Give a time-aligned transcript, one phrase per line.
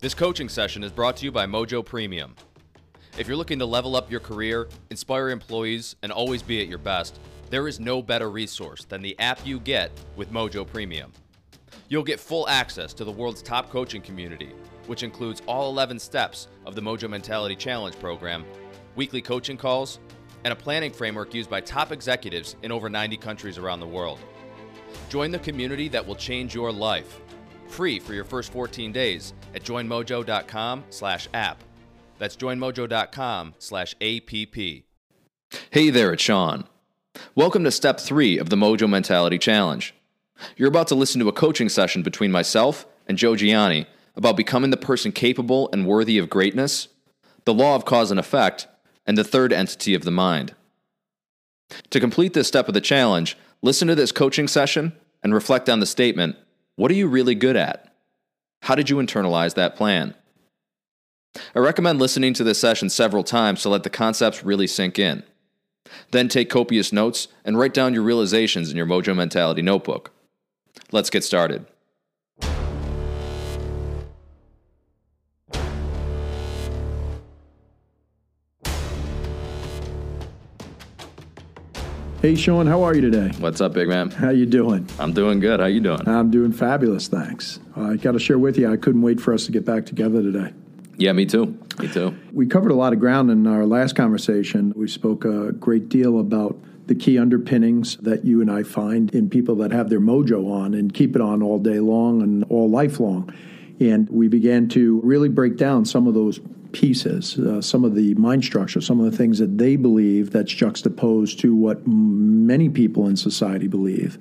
[0.00, 2.36] This coaching session is brought to you by Mojo Premium.
[3.18, 6.78] If you're looking to level up your career, inspire employees, and always be at your
[6.78, 7.18] best,
[7.50, 11.10] there is no better resource than the app you get with Mojo Premium.
[11.88, 14.52] You'll get full access to the world's top coaching community,
[14.86, 18.44] which includes all 11 steps of the Mojo Mentality Challenge program,
[18.94, 19.98] weekly coaching calls,
[20.44, 24.20] and a planning framework used by top executives in over 90 countries around the world.
[25.08, 27.20] Join the community that will change your life.
[27.68, 31.62] Free for your first 14 days at joinmojo.com slash app.
[32.18, 34.82] That's joinmojo.com slash app.
[35.70, 36.64] Hey there, it's Sean.
[37.34, 39.94] Welcome to step three of the Mojo Mentality Challenge.
[40.56, 44.70] You're about to listen to a coaching session between myself and Joe Gianni about becoming
[44.70, 46.88] the person capable and worthy of greatness,
[47.44, 48.66] the law of cause and effect,
[49.06, 50.54] and the third entity of the mind.
[51.90, 54.92] To complete this step of the challenge, listen to this coaching session
[55.22, 56.36] and reflect on the statement
[56.78, 57.92] What are you really good at?
[58.62, 60.14] How did you internalize that plan?
[61.52, 65.24] I recommend listening to this session several times to let the concepts really sink in.
[66.12, 70.12] Then take copious notes and write down your realizations in your Mojo Mentality notebook.
[70.92, 71.66] Let's get started.
[82.20, 83.30] Hey Sean, how are you today?
[83.38, 84.10] What's up, big man?
[84.10, 84.88] How you doing?
[84.98, 85.60] I'm doing good.
[85.60, 86.08] How you doing?
[86.08, 87.60] I'm doing fabulous, thanks.
[87.76, 90.20] I got to share with you, I couldn't wait for us to get back together
[90.20, 90.52] today.
[90.96, 91.56] Yeah, me too.
[91.78, 92.18] Me too.
[92.32, 94.72] We covered a lot of ground in our last conversation.
[94.74, 99.30] We spoke a great deal about the key underpinnings that you and I find in
[99.30, 102.68] people that have their mojo on and keep it on all day long and all
[102.68, 103.32] lifelong.
[103.78, 106.40] And we began to really break down some of those
[106.72, 110.52] pieces, uh, some of the mind structure, some of the things that they believe that's
[110.52, 114.18] juxtaposed to what many people in society believe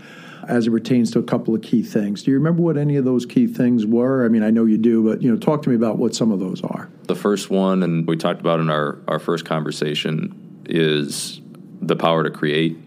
[0.48, 2.23] as it pertains to a couple of key things.
[2.23, 4.26] Do you remember what any of those key things were?
[4.26, 6.31] I mean, I know you do, but you know, talk to me about what some
[6.31, 6.89] of those are.
[7.04, 11.42] The first one, and we talked about in our, our first conversation, is
[11.82, 12.78] the power to create.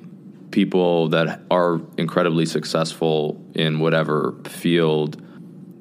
[0.50, 5.22] People that are incredibly successful in whatever field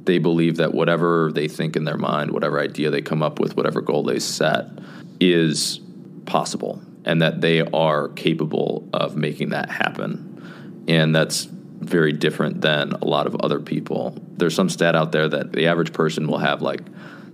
[0.09, 3.55] they believe that whatever they think in their mind, whatever idea they come up with,
[3.55, 4.65] whatever goal they set,
[5.19, 5.79] is
[6.25, 10.83] possible and that they are capable of making that happen.
[10.87, 14.17] And that's very different than a lot of other people.
[14.37, 16.81] There's some stat out there that the average person will have like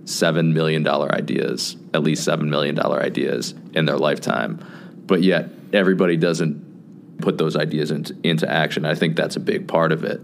[0.04, 4.64] $7 million ideas, at least $7 million ideas in their lifetime.
[5.06, 8.84] But yet, everybody doesn't put those ideas into, into action.
[8.84, 10.20] I think that's a big part of it.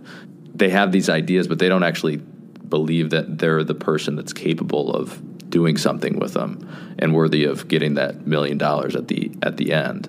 [0.55, 2.23] They have these ideas, but they don't actually
[2.73, 6.67] believe that they're the person that's capable of doing something with them
[6.99, 10.09] and worthy of getting that million dollars at the at the end.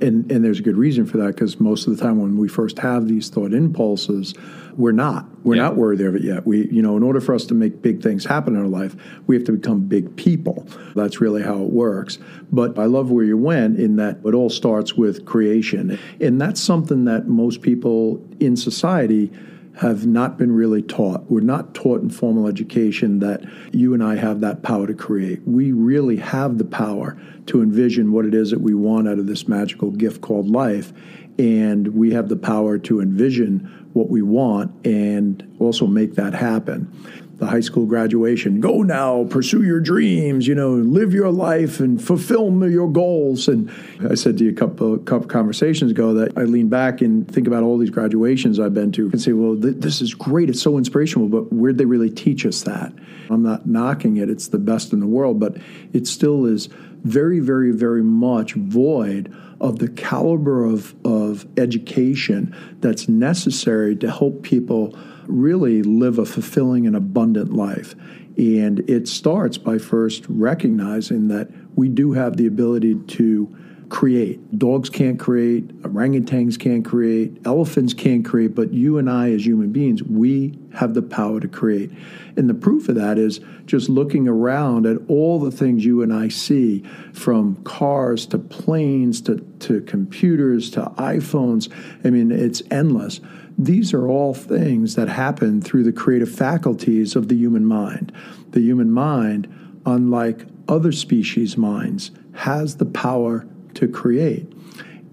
[0.00, 2.48] And, and there's a good reason for that because most of the time when we
[2.48, 4.32] first have these thought impulses,
[4.78, 5.26] we're not.
[5.44, 5.64] We're yeah.
[5.64, 6.46] not worthy of it yet.
[6.46, 8.96] We, you know, in order for us to make big things happen in our life,
[9.26, 10.66] we have to become big people.
[10.96, 12.18] That's really how it works.
[12.50, 15.98] But I love where you went in that it all starts with creation.
[16.18, 19.30] And that's something that most people in society
[19.78, 21.30] have not been really taught.
[21.30, 23.42] We're not taught in formal education that
[23.72, 25.40] you and I have that power to create.
[25.46, 29.26] We really have the power to envision what it is that we want out of
[29.26, 30.92] this magical gift called life.
[31.38, 36.92] And we have the power to envision what we want and also make that happen
[37.40, 38.60] the high school graduation.
[38.60, 43.48] Go now, pursue your dreams, you know, live your life and fulfill your goals.
[43.48, 43.70] And
[44.08, 47.46] I said to you a couple, couple conversations ago that I lean back and think
[47.46, 50.50] about all these graduations I've been to and say, well, th- this is great.
[50.50, 52.92] It's so inspirational, but where'd they really teach us that?
[53.30, 54.28] I'm not knocking it.
[54.28, 55.56] It's the best in the world, but
[55.94, 56.68] it still is
[57.04, 64.42] very, very, very much void of the caliber of, of education that's necessary to help
[64.42, 64.94] people
[65.30, 67.94] really live a fulfilling and abundant life.
[68.36, 73.56] And it starts by first recognizing that we do have the ability to
[73.90, 74.56] create.
[74.56, 79.72] Dogs can't create, orangutans can't create, elephants can't create, but you and I, as human
[79.72, 81.90] beings, we have the power to create.
[82.36, 86.12] And the proof of that is just looking around at all the things you and
[86.12, 86.82] I see
[87.12, 91.68] from cars to planes to, to computers to iPhones.
[92.04, 93.20] I mean, it's endless.
[93.62, 98.10] These are all things that happen through the creative faculties of the human mind.
[98.52, 99.52] The human mind,
[99.84, 104.50] unlike other species' minds, has the power to create.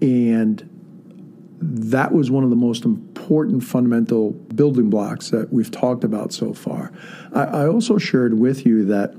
[0.00, 0.66] And
[1.60, 6.54] that was one of the most important fundamental building blocks that we've talked about so
[6.54, 6.90] far.
[7.34, 9.14] I, I, also shared with you that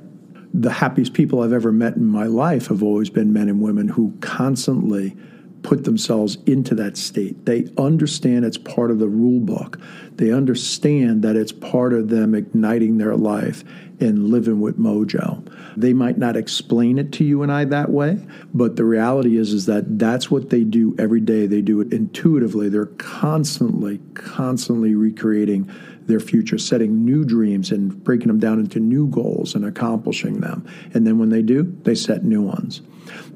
[0.56, 3.90] the happiest people I've ever met in my life have always been men and women
[3.90, 5.16] who constantly
[5.62, 7.46] put themselves into that state.
[7.46, 9.80] They understand it's part of the rule book.
[10.16, 13.64] They understand that it's part of them igniting their life
[14.00, 15.46] and living with mojo.
[15.76, 19.54] They might not explain it to you and I that way, but the reality is
[19.54, 21.48] is that that's what they do every day.
[21.48, 22.70] They do it intuitively.
[22.70, 25.70] They're constantly constantly recreating
[26.10, 30.68] their future, setting new dreams and breaking them down into new goals and accomplishing them.
[30.94, 32.82] And then when they do, they set new ones.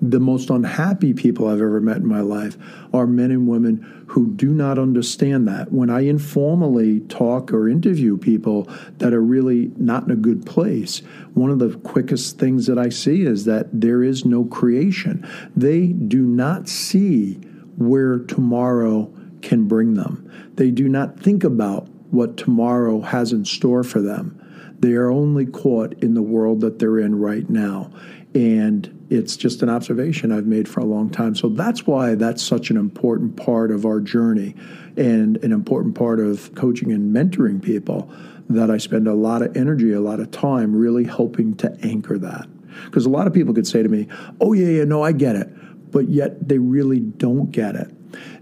[0.02, 2.58] The most unhappy people I've ever met in my life
[2.94, 5.72] are men and women who do not understand that.
[5.72, 8.68] When I informally talk or interview people
[9.00, 11.00] that are really not in a good place,
[11.34, 15.28] one of the quickest things that I see is that there is no creation.
[15.56, 17.36] They do not see
[17.78, 19.12] where tomorrow
[19.42, 20.30] can bring them.
[20.56, 24.40] They do not think about what tomorrow has in store for them.
[24.80, 27.90] They are only caught in the world that they're in right now.
[28.36, 31.36] And it's just an observation I've made for a long time.
[31.36, 34.56] So that's why that's such an important part of our journey
[34.98, 38.12] and an important part of coaching and mentoring people
[38.50, 42.18] that I spend a lot of energy, a lot of time really helping to anchor
[42.18, 42.48] that.
[42.86, 44.08] Because a lot of people could say to me,
[44.42, 45.48] oh, yeah, yeah, no, I get it.
[45.92, 47.92] But yet they really don't get it.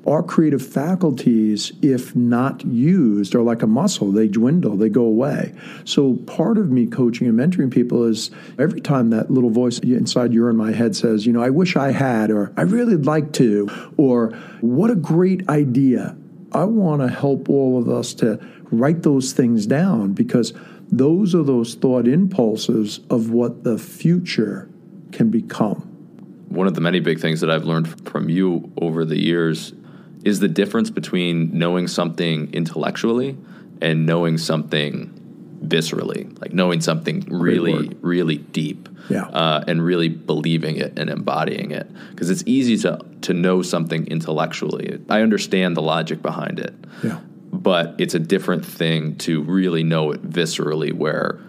[0.07, 4.11] Our creative faculties, if not used, are like a muscle.
[4.11, 5.53] They dwindle, they go away.
[5.85, 10.33] So, part of me coaching and mentoring people is every time that little voice inside
[10.33, 13.31] your in my head says, you know, I wish I had, or I really like
[13.33, 14.31] to, or
[14.61, 16.15] what a great idea.
[16.53, 18.39] I want to help all of us to
[18.71, 20.53] write those things down because
[20.91, 24.69] those are those thought impulses of what the future
[25.11, 25.90] can become
[26.51, 29.73] one of the many big things that I've learned from you over the years
[30.25, 33.37] is the difference between knowing something intellectually
[33.81, 35.17] and knowing something
[35.63, 39.25] viscerally, like knowing something really, really deep, yeah.
[39.27, 41.87] uh, and really believing it and embodying it.
[42.09, 44.99] Because it's easy to to know something intellectually.
[45.09, 47.19] I understand the logic behind it, yeah.
[47.53, 51.39] but it's a different thing to really know it viscerally, where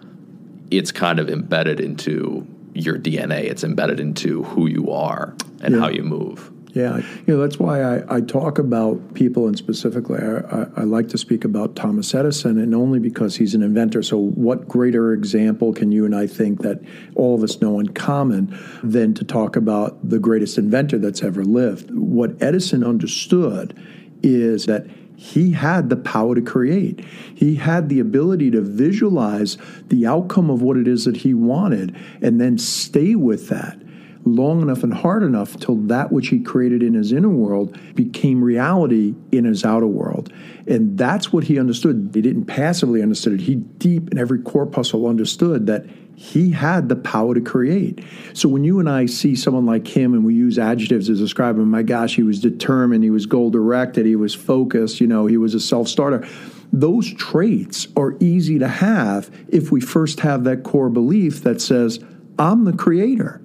[0.70, 3.44] it's kind of embedded into your DNA.
[3.44, 5.80] It's embedded into who you are and yeah.
[5.80, 6.50] how you move.
[6.74, 10.82] Yeah, you know that's why I, I talk about people, and specifically, I, I, I,
[10.84, 14.02] like to speak about Thomas Edison, and only because he's an inventor.
[14.02, 16.80] So, what greater example can you and I think that
[17.14, 21.44] all of us know in common than to talk about the greatest inventor that's ever
[21.44, 21.90] lived?
[21.90, 23.78] What Edison understood
[24.22, 24.86] is that
[25.22, 27.04] he had the power to create.
[27.32, 31.94] He had the ability to visualize the outcome of what it is that he wanted
[32.20, 33.80] and then stay with that
[34.24, 38.42] long enough and hard enough till that which he created in his inner world became
[38.42, 40.32] reality in his outer world.
[40.66, 42.10] And that's what he understood.
[42.14, 43.40] He didn't passively understood it.
[43.40, 48.04] He deep in every corpuscle understood that he had the power to create.
[48.32, 51.56] So when you and I see someone like him and we use adjectives to describe
[51.56, 55.26] him, my gosh, he was determined, he was goal directed, he was focused, you know,
[55.26, 56.26] he was a self starter.
[56.72, 62.02] Those traits are easy to have if we first have that core belief that says,
[62.38, 63.41] I'm the creator.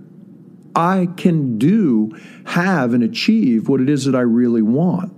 [0.77, 2.15] I can do,
[2.45, 5.11] have, and achieve what it is that I really want.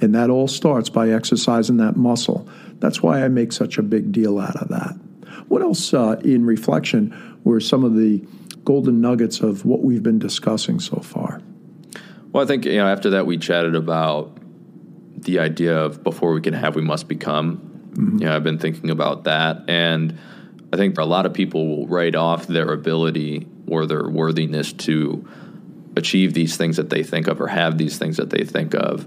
[0.00, 2.48] And that all starts by exercising that muscle.
[2.78, 4.98] That's why I make such a big deal out of that.
[5.48, 7.14] What else, uh, in reflection,
[7.44, 8.24] were some of the
[8.64, 11.42] golden nuggets of what we've been discussing so far?
[12.32, 14.38] Well, I think you know after that we chatted about
[15.18, 17.58] the idea of before we can have, we must become.
[17.92, 18.18] Mm-hmm.
[18.18, 20.18] You know, I've been thinking about that, and
[20.72, 25.26] I think a lot of people will write off their ability or their worthiness to
[25.96, 29.06] achieve these things that they think of or have these things that they think of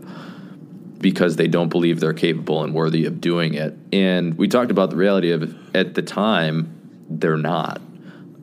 [0.99, 3.75] because they don't believe they're capable and worthy of doing it.
[3.93, 7.81] And we talked about the reality of at the time they're not.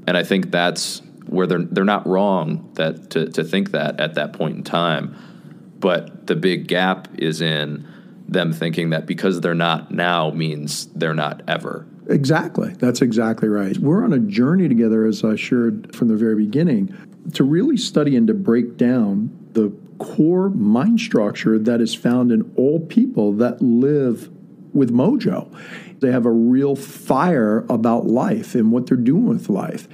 [0.06, 4.14] And I think that's where they're they're not wrong that to, to think that at
[4.14, 5.16] that point in time.
[5.78, 7.88] But the big gap is in
[8.34, 11.86] them thinking that because they're not now means they're not ever.
[12.08, 12.74] Exactly.
[12.74, 13.76] That's exactly right.
[13.78, 16.94] We're on a journey together, as I shared from the very beginning,
[17.32, 22.52] to really study and to break down the core mind structure that is found in
[22.56, 24.28] all people that live
[24.74, 25.50] with mojo.
[26.00, 29.88] They have a real fire about life and what they're doing with life.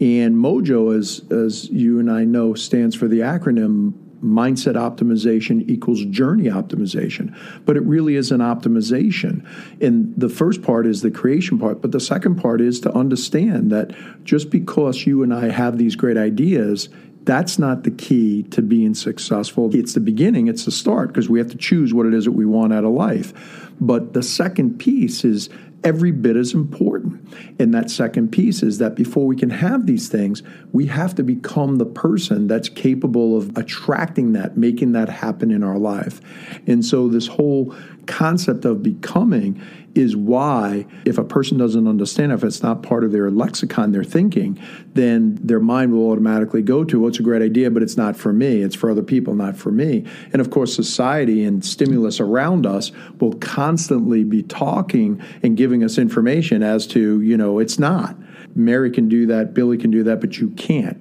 [0.00, 3.94] And mojo, as, as you and I know, stands for the acronym
[4.24, 7.36] mindset optimization equals journey optimization.
[7.64, 9.46] But it really is an optimization.
[9.80, 13.70] And the first part is the creation part, but the second part is to understand
[13.70, 16.88] that just because you and I have these great ideas,
[17.24, 19.74] that's not the key to being successful.
[19.74, 22.32] It's the beginning, it's the start, because we have to choose what it is that
[22.32, 23.32] we want out of life.
[23.80, 25.48] But the second piece is
[25.84, 27.28] every bit as important.
[27.58, 31.22] And that second piece is that before we can have these things, we have to
[31.22, 36.20] become the person that's capable of attracting that, making that happen in our life.
[36.66, 37.74] And so, this whole
[38.06, 39.60] concept of becoming
[39.94, 44.04] is why, if a person doesn't understand, if it's not part of their lexicon, their
[44.04, 44.58] thinking,
[44.94, 48.16] then their mind will automatically go to, well, it's a great idea, but it's not
[48.16, 48.62] for me.
[48.62, 50.04] It's for other people, not for me.
[50.32, 55.98] And of course, society and stimulus around us will constantly be talking and giving us
[55.98, 58.16] information as to, you know, it's not.
[58.56, 61.00] Mary can do that, Billy can do that, but you can't.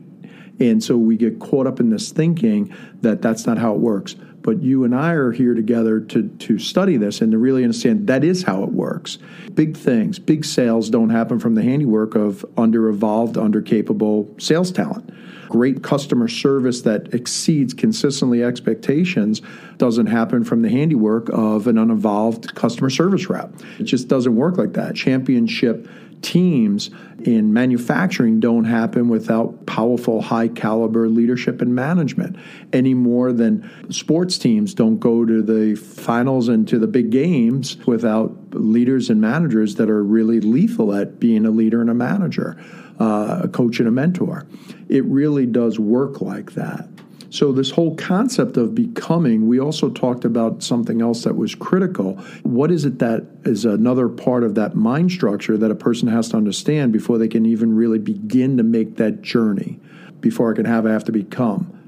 [0.60, 4.16] And so we get caught up in this thinking that that's not how it works.
[4.44, 8.08] But you and I are here together to, to study this and to really understand
[8.08, 9.18] that is how it works.
[9.54, 14.72] Big things, big sales don't happen from the handiwork of under evolved, under capable sales
[14.72, 15.10] talent.
[15.48, 19.42] Great customer service that exceeds consistently expectations
[19.78, 23.54] doesn't happen from the handiwork of an unevolved customer service rep.
[23.80, 24.96] It just doesn't work like that.
[24.96, 25.88] Championship
[26.22, 26.90] teams
[27.28, 32.36] in manufacturing don't happen without powerful, high caliber leadership and management
[32.72, 37.78] any more than sports teams don't go to the finals and to the big games
[37.86, 42.62] without leaders and managers that are really lethal at being a leader and a manager,
[43.00, 44.46] uh, a coach and a mentor.
[44.90, 46.93] It really does work like that.
[47.34, 52.14] So, this whole concept of becoming, we also talked about something else that was critical.
[52.44, 56.30] What is it that is another part of that mind structure that a person has
[56.30, 59.80] to understand before they can even really begin to make that journey?
[60.20, 61.83] Before I can have, I have to become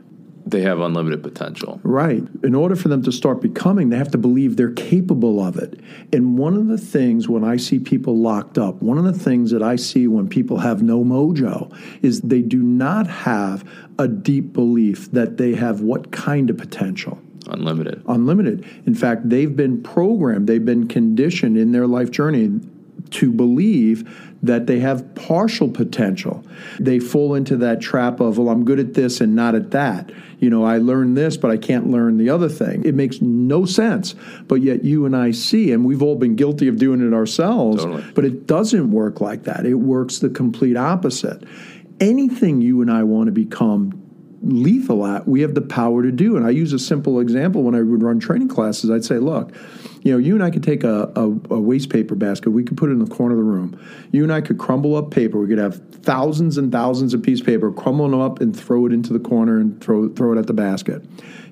[0.46, 1.80] they have unlimited potential.
[1.84, 2.24] Right.
[2.44, 5.80] In order for them to start becoming, they have to believe they're capable of it.
[6.14, 9.52] And one of the things when I see people locked up, one of the things
[9.52, 14.54] that I see when people have no mojo is they do not have a deep
[14.54, 17.20] belief that they have what kind of potential.
[17.48, 18.04] Unlimited.
[18.08, 18.66] Unlimited.
[18.86, 22.60] In fact, they've been programmed, they've been conditioned in their life journey
[23.16, 26.46] to believe that they have partial potential.
[26.80, 30.12] They fall into that trap of, well, I'm good at this and not at that.
[30.40, 32.84] You know, I learned this, but I can't learn the other thing.
[32.86, 34.16] It makes no sense.
[34.48, 37.84] But yet you and I see, and we've all been guilty of doing it ourselves,
[37.84, 38.04] totally.
[38.14, 39.66] but it doesn't work like that.
[39.66, 41.44] It works the complete opposite.
[42.00, 44.02] Anything you and I want to become
[44.42, 46.36] lethal at, we have the power to do.
[46.36, 48.92] And I use a simple example when I would run training classes.
[48.92, 49.54] I'd say, look,
[50.06, 52.78] you know, you and I could take a, a, a, waste paper basket, we could
[52.78, 53.84] put it in the corner of the room.
[54.12, 55.40] You and I could crumble up paper.
[55.40, 58.86] We could have thousands and thousands of pieces of paper, crumble them up and throw
[58.86, 61.04] it into the corner and throw throw it at the basket.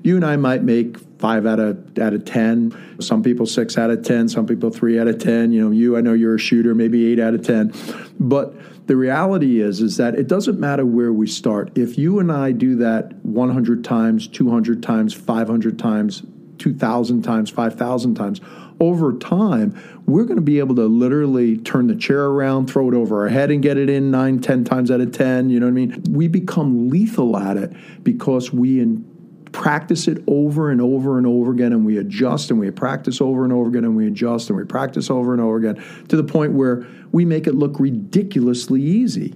[0.04, 2.78] You and I might make five out of out of ten.
[3.00, 4.30] Some people six out of ten.
[4.30, 5.52] Some people three out of ten.
[5.52, 7.74] You know, you I know you're a shooter, maybe eight out of ten.
[8.20, 8.54] But
[8.86, 11.76] the reality is is that it doesn't matter where we start.
[11.76, 16.22] If you and I do that 100 times, 200 times, 500 times,
[16.64, 18.40] 2,000 times, 5,000 times.
[18.80, 22.96] Over time, we're going to be able to literally turn the chair around, throw it
[22.96, 25.50] over our head, and get it in nine, ten times out of 10.
[25.50, 26.04] You know what I mean?
[26.10, 29.04] We become lethal at it because we in,
[29.52, 33.44] practice it over and over and over again, and we adjust and we practice over
[33.44, 36.24] and over again, and we adjust and we practice over and over again to the
[36.24, 39.36] point where we make it look ridiculously easy.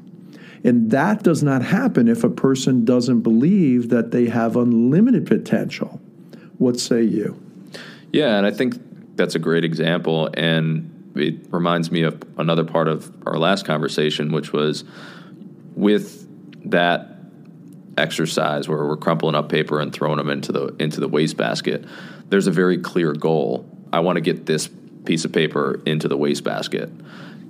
[0.64, 6.02] And that does not happen if a person doesn't believe that they have unlimited potential.
[6.58, 7.40] What say you?
[8.12, 8.76] Yeah, and I think
[9.16, 10.30] that's a great example.
[10.34, 14.84] And it reminds me of another part of our last conversation, which was
[15.76, 16.26] with
[16.70, 17.18] that
[17.98, 21.86] exercise where we're crumpling up paper and throwing them into the into the wastebasket.
[22.30, 23.68] There's a very clear goal.
[23.92, 24.70] I want to get this
[25.06, 26.92] piece of paper into the wastebasket.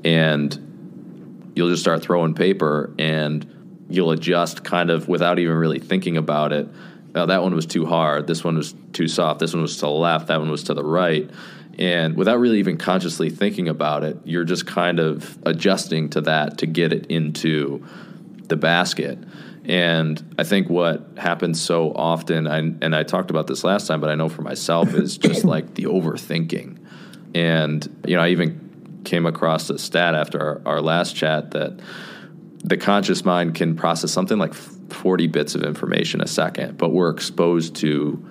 [0.06, 6.18] And you'll just start throwing paper and you'll adjust kind of without even really thinking
[6.18, 6.68] about it
[7.18, 9.82] oh, that one was too hard, this one was too soft, this one was to
[9.82, 11.30] the left, that one was to the right.
[11.80, 16.60] And without really even consciously thinking about it, you're just kind of adjusting to that
[16.60, 17.86] to get it into
[18.48, 19.20] the basket.
[19.66, 24.00] And I think what happens so often, I, and I talked about this last time,
[24.00, 26.80] but I know for myself, is just like the overthinking.
[27.36, 31.80] And, you know, I even came across a stat after our, our last chat that
[32.64, 34.54] the conscious mind can process something like
[34.90, 38.24] 40 bits of information a second, but we're exposed to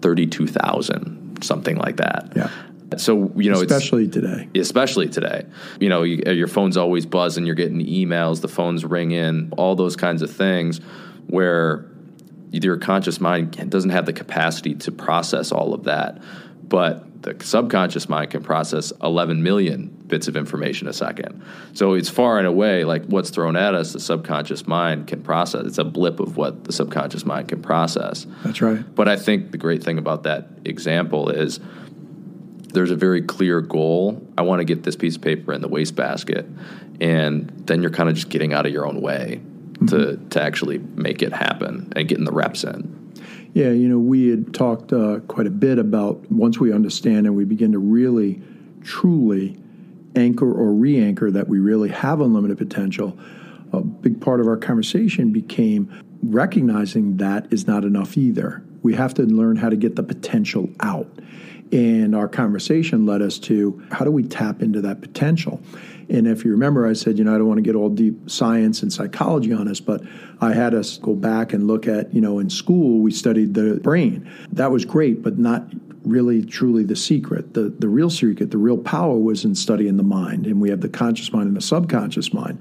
[0.00, 2.32] 32,000, something like that.
[2.34, 2.50] Yeah.
[2.96, 5.46] So you know, especially today, especially today,
[5.78, 7.46] you know, you, uh, your phone's always buzzing.
[7.46, 10.78] You're getting emails, the phone's ringing, all those kinds of things,
[11.28, 11.86] where
[12.50, 16.20] your conscious mind doesn't have the capacity to process all of that.
[16.64, 21.42] But the subconscious mind can process 11 million bits of information a second.
[21.74, 25.66] So it's far and away like what's thrown at us, the subconscious mind can process.
[25.66, 28.26] It's a blip of what the subconscious mind can process.
[28.42, 28.82] That's right.
[28.94, 31.60] But I think the great thing about that example is
[32.72, 34.26] there's a very clear goal.
[34.38, 36.46] I want to get this piece of paper in the wastebasket,
[37.00, 39.86] and then you're kind of just getting out of your own way mm-hmm.
[39.86, 42.99] to to actually make it happen and getting the reps in.
[43.52, 47.36] Yeah, you know, we had talked uh, quite a bit about once we understand and
[47.36, 48.40] we begin to really,
[48.82, 49.56] truly
[50.16, 53.18] anchor or re anchor that we really have unlimited potential.
[53.72, 55.90] A big part of our conversation became
[56.22, 58.64] recognizing that is not enough either.
[58.82, 61.08] We have to learn how to get the potential out.
[61.72, 65.60] And our conversation led us to how do we tap into that potential?
[66.08, 68.28] And if you remember, I said, you know, I don't want to get all deep
[68.28, 70.02] science and psychology on us, but
[70.40, 73.76] I had us go back and look at, you know, in school, we studied the
[73.76, 74.28] brain.
[74.50, 75.62] That was great, but not
[76.04, 77.54] really truly the secret.
[77.54, 80.46] The, the real secret, the real power was in studying the mind.
[80.46, 82.58] And we have the conscious mind and the subconscious mind.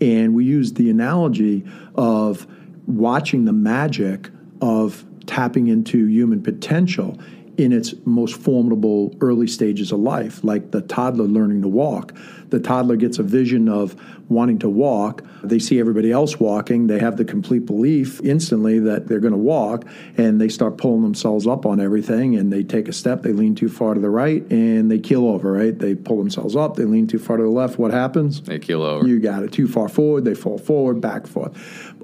[0.00, 1.64] And we used the analogy
[1.96, 2.46] of
[2.86, 7.18] watching the magic of tapping into human potential
[7.62, 12.12] in its most formidable early stages of life, like the toddler learning to walk.
[12.48, 13.94] The toddler gets a vision of
[14.28, 15.22] wanting to walk.
[15.44, 16.88] They see everybody else walking.
[16.88, 19.84] They have the complete belief instantly that they're going to walk,
[20.16, 22.36] and they start pulling themselves up on everything.
[22.36, 25.26] And they take a step, they lean too far to the right, and they keel
[25.26, 25.78] over, right?
[25.78, 27.78] They pull themselves up, they lean too far to the left.
[27.78, 28.42] What happens?
[28.42, 29.06] They keel over.
[29.06, 29.52] You got it.
[29.52, 31.56] Too far forward, they fall forward, back, forth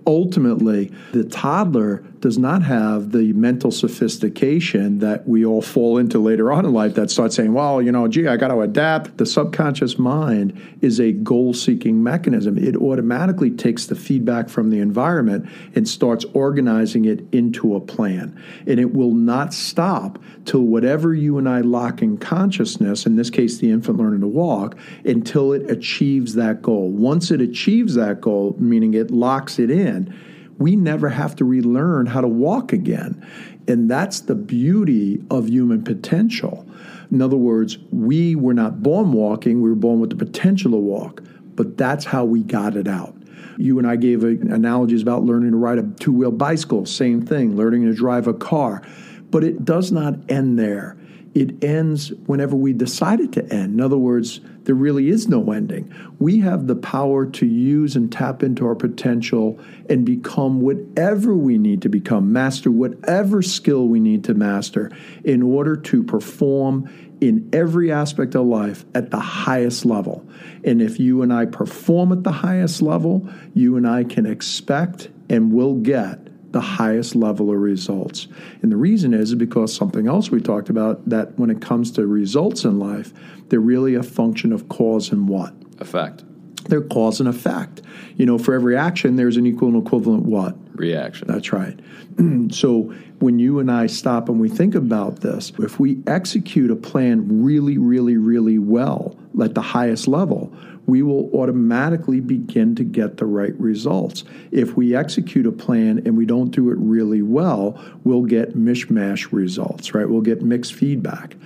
[0.09, 6.51] ultimately, the toddler does not have the mental sophistication that we all fall into later
[6.51, 9.19] on in life that starts saying, well, you know, gee, I got to adapt.
[9.19, 12.59] The subconscious mind is a goal seeking mechanism.
[12.59, 18.41] It automatically takes the feedback from the environment and starts organizing it into a plan.
[18.67, 23.31] And it will not stop till whatever you and I lock in consciousness, in this
[23.31, 26.91] case, the infant learning to walk, until it achieves that goal.
[26.91, 30.15] Once it achieves that goal, meaning it locks it in,
[30.59, 33.25] we never have to relearn how to walk again.
[33.67, 36.67] And that's the beauty of human potential.
[37.11, 40.77] In other words, we were not born walking, we were born with the potential to
[40.77, 41.23] walk,
[41.55, 43.15] but that's how we got it out.
[43.57, 47.57] You and I gave analogies about learning to ride a two wheel bicycle, same thing,
[47.57, 48.83] learning to drive a car.
[49.31, 50.98] But it does not end there
[51.39, 53.75] it ends whenever we decide it to end.
[53.75, 55.95] In other words, there really is no ending.
[56.19, 59.57] We have the power to use and tap into our potential
[59.89, 64.91] and become whatever we need to become, master whatever skill we need to master
[65.23, 70.27] in order to perform in every aspect of life at the highest level.
[70.65, 75.09] And if you and I perform at the highest level, you and I can expect
[75.31, 78.27] and will get the highest level of results.
[78.63, 82.07] And the reason is because something else we talked about that when it comes to
[82.07, 83.13] results in life,
[83.49, 85.53] they're really a function of cause and what?
[85.79, 86.25] Effect.
[86.65, 87.83] They're cause and effect.
[88.17, 90.57] You know, for every action, there's an equal and equivalent what?
[90.75, 91.29] Reaction.
[91.29, 91.79] That's right.
[92.51, 96.77] so when you and I stop and we think about this, if we execute a
[96.77, 100.53] plan really, really, really well at the highest level,
[100.89, 104.25] we will automatically begin to get the right results.
[104.51, 109.31] If we execute a plan and we don't do it really well, we'll get mishmash
[109.31, 110.09] results, right?
[110.09, 111.37] We'll get mixed feedback.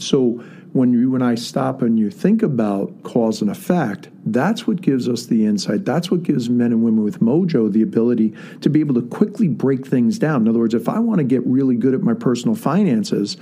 [0.00, 4.82] So when you and I stop and you think about cause and effect, that's what
[4.82, 5.84] gives us the insight.
[5.84, 9.46] That's what gives men and women with mojo the ability to be able to quickly
[9.46, 10.42] break things down.
[10.42, 13.36] In other words, if I want to get really good at my personal finances,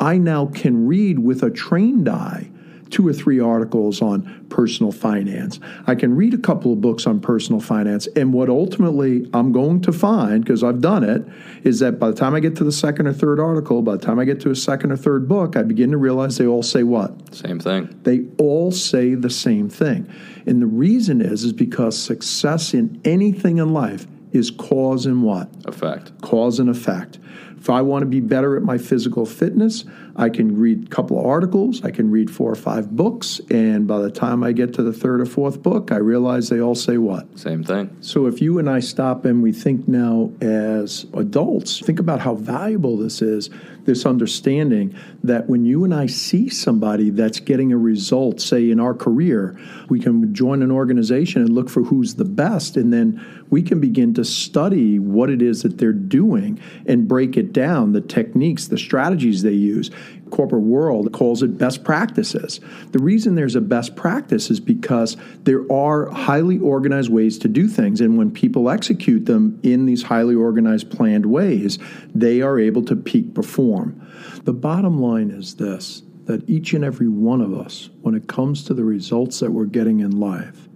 [0.00, 2.50] I now can read with a trained eye
[2.90, 5.58] two or three articles on personal finance.
[5.86, 8.06] I can read a couple of books on personal finance.
[8.16, 11.26] And what ultimately I'm going to find, because I've done it,
[11.64, 14.04] is that by the time I get to the second or third article, by the
[14.04, 16.62] time I get to a second or third book, I begin to realize they all
[16.62, 17.34] say what?
[17.34, 17.98] Same thing.
[18.02, 20.10] They all say the same thing.
[20.46, 25.48] And the reason is, is because success in anything in life is cause and what?
[25.64, 26.12] Effect.
[26.20, 27.18] Cause and effect.
[27.58, 31.18] If I want to be better at my physical fitness, I can read a couple
[31.18, 34.72] of articles, I can read four or five books, and by the time I get
[34.74, 37.38] to the third or fourth book, I realize they all say what?
[37.38, 37.96] Same thing.
[38.00, 42.34] So if you and I stop and we think now as adults, think about how
[42.34, 43.50] valuable this is
[43.86, 48.80] this understanding that when you and I see somebody that's getting a result, say in
[48.80, 53.24] our career, we can join an organization and look for who's the best, and then
[53.50, 57.92] we can begin to study what it is that they're doing and break it down
[57.92, 59.90] the techniques, the strategies they use
[60.30, 62.60] corporate world calls it best practices.
[62.92, 67.68] The reason there's a best practice is because there are highly organized ways to do
[67.68, 68.00] things.
[68.00, 71.78] And when people execute them in these highly organized, planned ways,
[72.14, 74.06] they are able to peak perform.
[74.44, 78.64] The bottom line is this that each and every one of us, when it comes
[78.64, 80.68] to the results that we're getting in life,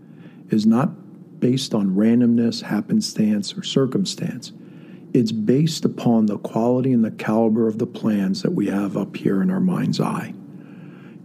[0.48, 0.90] is not
[1.40, 4.52] based on randomness, happenstance, or circumstance
[5.12, 9.16] it's based upon the quality and the caliber of the plans that we have up
[9.16, 10.34] here in our mind's eye.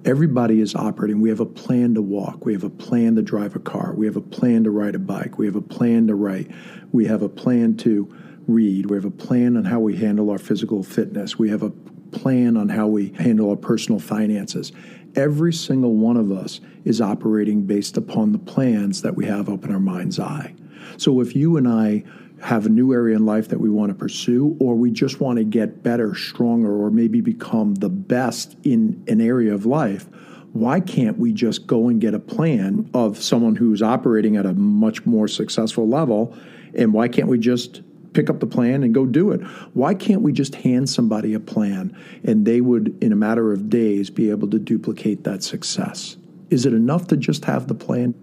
[0.04, 1.19] Everybody is operating.
[1.19, 2.45] We have a plan to walk.
[2.45, 3.93] We have a plan to drive a car.
[3.93, 5.38] We have a plan to ride a bike.
[5.38, 6.49] We have a plan to write.
[6.91, 8.15] We have a plan to
[8.47, 8.89] read.
[8.89, 11.39] We have a plan on how we handle our physical fitness.
[11.39, 11.71] We have a
[12.12, 14.71] plan on how we handle our personal finances.
[15.15, 19.63] Every single one of us is operating based upon the plans that we have up
[19.63, 20.54] in our mind's eye.
[20.97, 22.04] So if you and I
[22.41, 25.38] have a new area in life that we want to pursue, or we just want
[25.38, 30.08] to get better, stronger, or maybe become the best in an area of life,
[30.51, 34.54] why can't we just go and get a plan of someone who's operating at a
[34.54, 36.38] much more successful level?
[36.73, 37.82] And why can't we just
[38.15, 39.41] pick up the plan and go do it?
[39.73, 43.69] Why can't we just hand somebody a plan and they would, in a matter of
[43.69, 46.17] days, be able to duplicate that success?
[46.49, 48.15] Is it enough to just have the plan?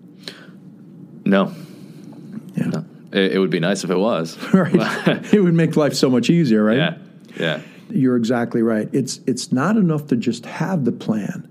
[1.24, 1.52] No.
[2.56, 2.66] Yeah.
[2.66, 2.84] No.
[3.12, 4.36] It, it would be nice if it was.
[4.54, 4.74] right.
[5.32, 6.78] it would make life so much easier, right?
[6.78, 6.98] Yeah.
[7.38, 7.60] Yeah.
[7.90, 8.88] You're exactly right.
[8.92, 11.48] It's it's not enough to just have the plan.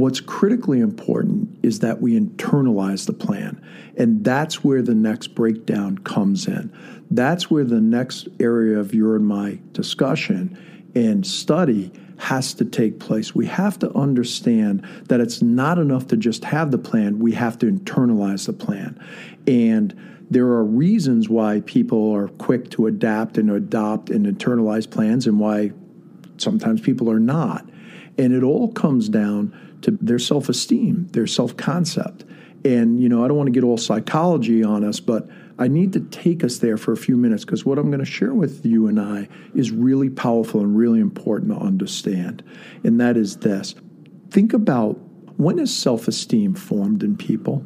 [0.00, 3.62] What's critically important is that we internalize the plan.
[3.98, 6.72] And that's where the next breakdown comes in.
[7.10, 10.58] That's where the next area of your and my discussion
[10.94, 13.34] and study has to take place.
[13.34, 17.58] We have to understand that it's not enough to just have the plan, we have
[17.58, 18.98] to internalize the plan.
[19.46, 19.94] And
[20.30, 25.38] there are reasons why people are quick to adapt and adopt and internalize plans and
[25.38, 25.72] why
[26.38, 27.68] sometimes people are not.
[28.16, 32.24] And it all comes down to their self esteem, their self concept.
[32.64, 35.94] And, you know, I don't want to get all psychology on us, but I need
[35.94, 38.64] to take us there for a few minutes because what I'm going to share with
[38.66, 42.42] you and I is really powerful and really important to understand.
[42.84, 43.74] And that is this
[44.30, 44.98] think about
[45.38, 47.64] when is self esteem formed in people?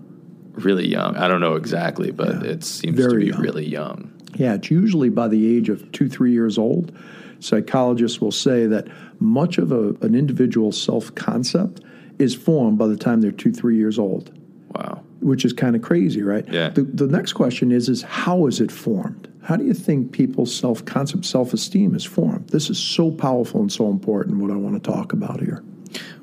[0.53, 1.17] Really young.
[1.17, 2.51] I don't know exactly, but Yeah.
[2.51, 3.41] it seems to be young.
[3.41, 4.13] really young.
[4.37, 6.93] Yeah, it's usually by the age of two, three years old.
[7.41, 8.87] Psychologists will say that
[9.21, 11.81] much of a, an individual's self concept
[12.19, 14.33] is formed by the time they're two, three years old,
[14.75, 15.03] Wow.
[15.21, 16.47] which is kind of crazy, right?
[16.53, 16.71] Yeah.
[16.71, 19.29] The, the next question is, is how is it formed?
[19.43, 22.49] How do you think people's self concept, self esteem is formed?
[22.49, 25.63] This is so powerful and so important, what I want to talk about here.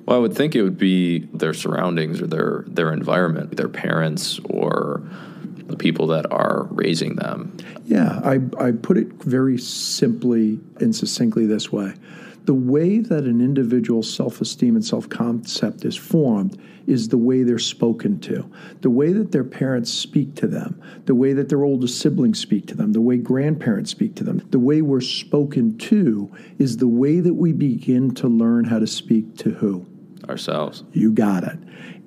[0.06, 4.39] Well, I would think it would be their surroundings or their their environment, their parents
[4.45, 5.04] or
[5.67, 7.56] the people that are raising them.
[7.86, 11.93] Yeah, I, I put it very simply and succinctly this way.
[12.45, 17.43] The way that an individual's self esteem and self concept is formed is the way
[17.43, 18.49] they're spoken to,
[18.82, 22.67] the way that their parents speak to them, the way that their older siblings speak
[22.67, 24.45] to them, the way grandparents speak to them.
[24.49, 28.88] The way we're spoken to is the way that we begin to learn how to
[28.88, 29.86] speak to who?
[30.27, 30.84] Ourselves.
[30.93, 31.60] You got it.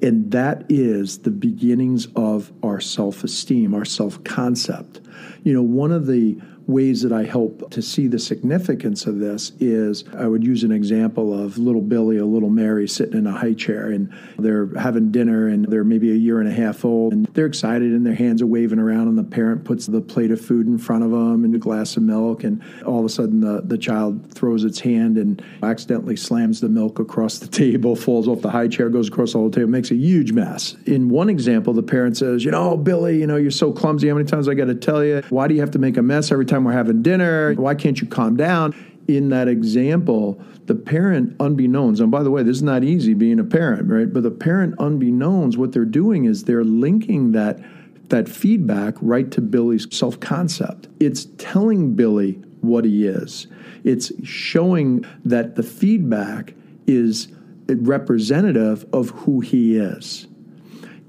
[0.02, 5.00] And that is the beginnings of our self esteem, our self concept.
[5.44, 9.52] You know, one of the ways that I help to see the significance of this
[9.60, 13.32] is I would use an example of little Billy, a little Mary sitting in a
[13.32, 17.12] high chair and they're having dinner and they're maybe a year and a half old
[17.12, 20.30] and they're excited and their hands are waving around and the parent puts the plate
[20.30, 23.08] of food in front of them and a glass of milk and all of a
[23.08, 27.94] sudden the, the child throws its hand and accidentally slams the milk across the table,
[27.94, 30.76] falls off the high chair, goes across the whole table, makes a huge mess.
[30.86, 34.08] In one example, the parent says, you know, Billy, you know, you're so clumsy.
[34.08, 35.22] How many times I got to tell you?
[35.28, 37.54] Why do you have to make a mess every time we're having dinner?
[37.54, 38.74] Why can't you calm down?
[39.08, 43.38] In that example, the parent, unbeknownst, and by the way, this is not easy being
[43.38, 44.10] a parent, right?
[44.10, 47.60] But the parent, unbeknownst, what they're doing is they're linking that
[48.08, 50.88] that feedback right to Billy's self concept.
[51.00, 53.46] It's telling Billy what he is.
[53.82, 56.54] It's showing that the feedback
[56.86, 57.28] is
[57.68, 60.26] representative of who he is.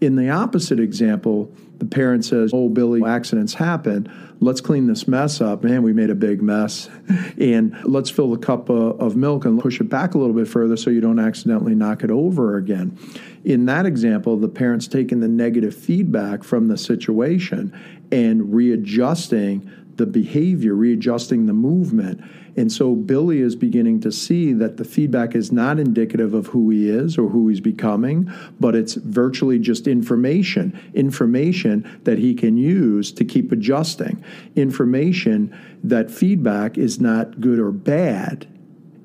[0.02, 4.12] In the opposite example, the parent says, Oh, Billy, accidents happen.
[4.40, 5.64] Let's clean this mess up.
[5.64, 6.90] Man, we made a big mess.
[7.38, 10.48] And let's fill the cup of, of milk and push it back a little bit
[10.48, 12.98] further so you don't accidentally knock it over again.
[13.44, 17.78] In that example, the parent's taking the negative feedback from the situation
[18.12, 22.22] and readjusting the behavior, readjusting the movement.
[22.58, 26.70] And so Billy is beginning to see that the feedback is not indicative of who
[26.70, 32.58] he is or who he's becoming, but it's virtually just information, information that he can
[32.58, 34.24] use to keep adjusting,
[34.56, 38.48] information that feedback is not good or bad.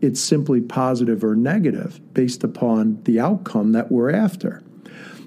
[0.01, 4.63] It's simply positive or negative based upon the outcome that we're after.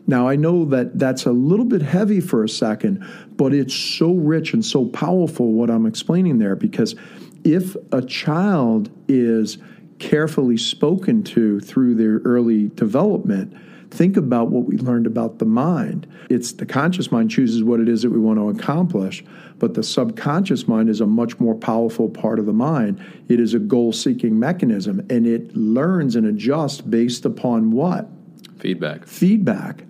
[0.05, 3.05] Now, I know that that's a little bit heavy for a second,
[3.37, 6.95] but it's so rich and so powerful what I'm explaining there because
[7.43, 9.57] if a child is
[9.99, 13.53] carefully spoken to through their early development,
[13.89, 16.07] think about what we learned about the mind.
[16.29, 19.23] It's the conscious mind chooses what it is that we want to accomplish,
[19.59, 23.03] but the subconscious mind is a much more powerful part of the mind.
[23.29, 28.09] It is a goal seeking mechanism and it learns and adjusts based upon what?
[28.57, 29.05] Feedback.
[29.05, 29.83] feedback.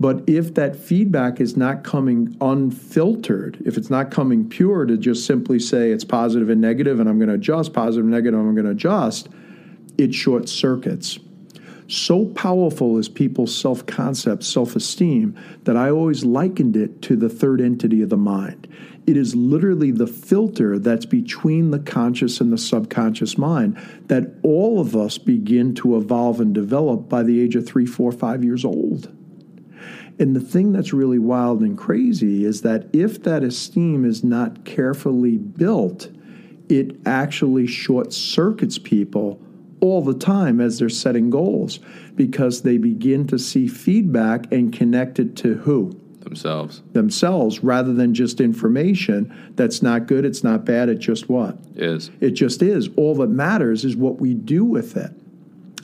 [0.00, 5.24] But if that feedback is not coming unfiltered, if it's not coming pure to just
[5.24, 8.54] simply say it's positive and negative and I'm going to adjust, positive, and negative, I'm
[8.54, 9.28] going to adjust,
[9.96, 11.18] it short circuits.
[11.86, 17.28] So powerful is people's self concept, self esteem, that I always likened it to the
[17.28, 18.66] third entity of the mind.
[19.06, 23.76] It is literally the filter that's between the conscious and the subconscious mind
[24.06, 28.10] that all of us begin to evolve and develop by the age of three, four,
[28.12, 29.14] five years old.
[30.18, 34.64] And the thing that's really wild and crazy is that if that esteem is not
[34.64, 36.08] carefully built,
[36.68, 39.40] it actually short circuits people
[39.80, 41.78] all the time as they're setting goals
[42.14, 46.00] because they begin to see feedback and connect it to who?
[46.20, 46.82] Themselves.
[46.92, 51.58] Themselves rather than just information that's not good, it's not bad, it just what?
[51.76, 52.10] Is.
[52.20, 52.88] It just is.
[52.96, 55.12] All that matters is what we do with it.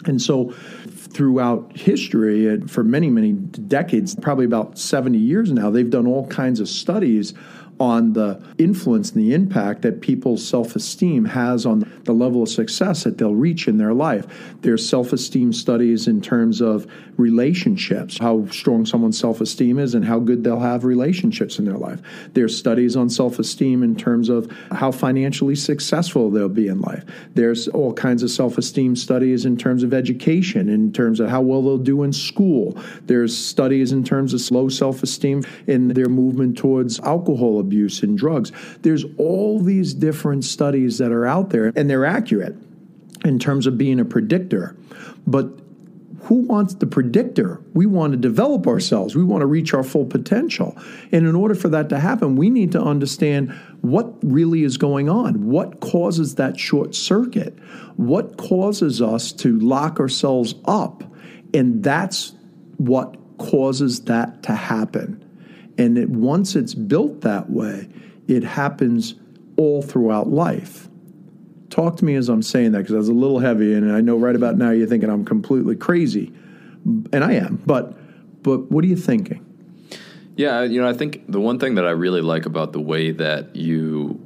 [0.06, 0.54] And so,
[1.12, 6.26] throughout history, and for many, many decades, probably about 70 years now, they've done all
[6.28, 7.34] kinds of studies
[7.80, 12.48] on the influence and the impact that people's self esteem has on the level of
[12.48, 14.26] success that they'll reach in their life.
[14.60, 20.04] There's self esteem studies in terms of relationships, how strong someone's self esteem is, and
[20.04, 22.00] how good they'll have relationships in their life.
[22.34, 27.04] There's studies on self esteem in terms of how financially successful they'll be in life.
[27.34, 31.40] There's all kinds of self esteem studies in terms of education, in terms of how
[31.40, 32.78] well they'll do in school.
[33.06, 38.18] There's studies in terms of low self esteem in their movement towards alcohol abuse and
[38.18, 38.50] drugs.
[38.82, 42.56] There's all these different studies that are out there, and they're accurate
[43.24, 44.76] in terms of being a predictor.
[45.24, 45.46] But
[46.22, 47.60] who wants the predictor?
[47.72, 49.14] We want to develop ourselves.
[49.14, 50.76] We want to reach our full potential.
[51.12, 55.08] And in order for that to happen, we need to understand what really is going
[55.08, 55.46] on.
[55.48, 57.56] What causes that short circuit?
[57.96, 61.04] What causes us to lock ourselves up?
[61.54, 62.32] And that's
[62.76, 65.24] what causes that to happen.
[65.80, 67.88] And it, once it's built that way,
[68.28, 69.14] it happens
[69.56, 70.90] all throughout life.
[71.70, 74.02] Talk to me as I'm saying that because I was a little heavy, and I
[74.02, 76.34] know right about now you're thinking I'm completely crazy,
[76.84, 77.62] and I am.
[77.64, 77.96] But
[78.42, 79.46] but what are you thinking?
[80.36, 83.12] Yeah, you know, I think the one thing that I really like about the way
[83.12, 84.20] that you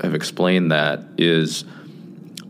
[0.00, 1.64] have explained that is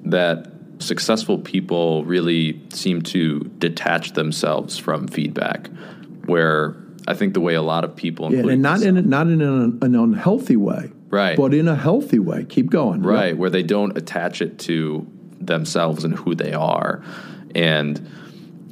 [0.06, 5.68] that successful people really seem to detach themselves from feedback,
[6.24, 9.28] where I think the way a lot of people, yeah, and not in a, not
[9.28, 11.36] in an, an, unhealthy way, right?
[11.36, 12.44] But in a healthy way.
[12.44, 13.28] Keep going, right?
[13.28, 13.36] Yep.
[13.36, 15.06] Where they don't attach it to
[15.40, 17.02] themselves and who they are,
[17.54, 18.10] and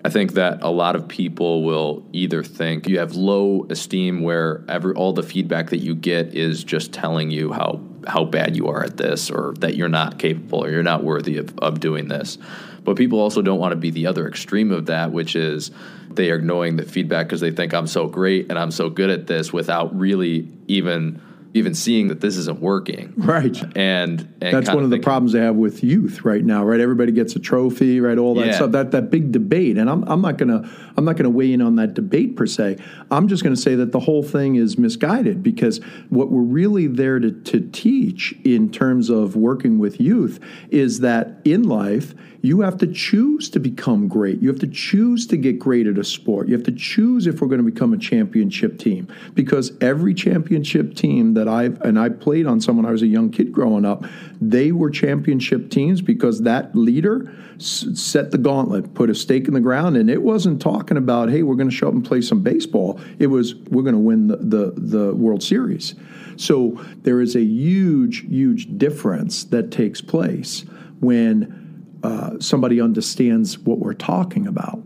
[0.05, 4.63] I think that a lot of people will either think you have low esteem, where
[4.69, 8.69] every all the feedback that you get is just telling you how how bad you
[8.69, 12.09] are at this, or that you're not capable, or you're not worthy of, of doing
[12.09, 12.37] this.
[12.85, 15.71] But people also don't want to be the other extreme of that, which is
[16.17, 19.11] they are ignoring the feedback because they think I'm so great and I'm so good
[19.11, 21.21] at this without really even
[21.55, 23.15] even seeing that this isn't working.
[23.17, 23.57] Right.
[23.77, 26.81] And, and that's one of, of the problems they have with youth right now, right?
[26.81, 28.19] Everybody gets a trophy, right?
[28.19, 28.53] All that yeah.
[28.57, 28.73] stuff.
[28.73, 29.79] That that big debate.
[29.79, 32.79] And I'm I'm not gonna I'm not gonna weigh in on that debate per se.
[33.11, 37.21] I'm just gonna say that the whole thing is misguided because what we're really there
[37.21, 40.41] to, to teach in terms of working with youth
[40.71, 42.15] is that in life
[42.45, 44.43] you have to choose to become great.
[44.43, 46.47] You have to choose to get great at a sport.
[46.47, 50.95] You have to choose if we're going to become a championship team because every championship
[50.95, 53.85] team that I've and I played on some when I was a young kid growing
[53.85, 54.05] up,
[54.41, 59.55] they were championship teams because that leader s- set the gauntlet, put a stake in
[59.55, 62.21] the ground, and it wasn't talking about hey we're going to show up and play
[62.21, 63.01] some baseball.
[63.19, 65.95] It was we're going to win the, the the World Series.
[66.37, 70.65] So there is a huge huge difference that takes place
[71.01, 71.65] when
[72.03, 74.83] uh, somebody understands what we're talking about.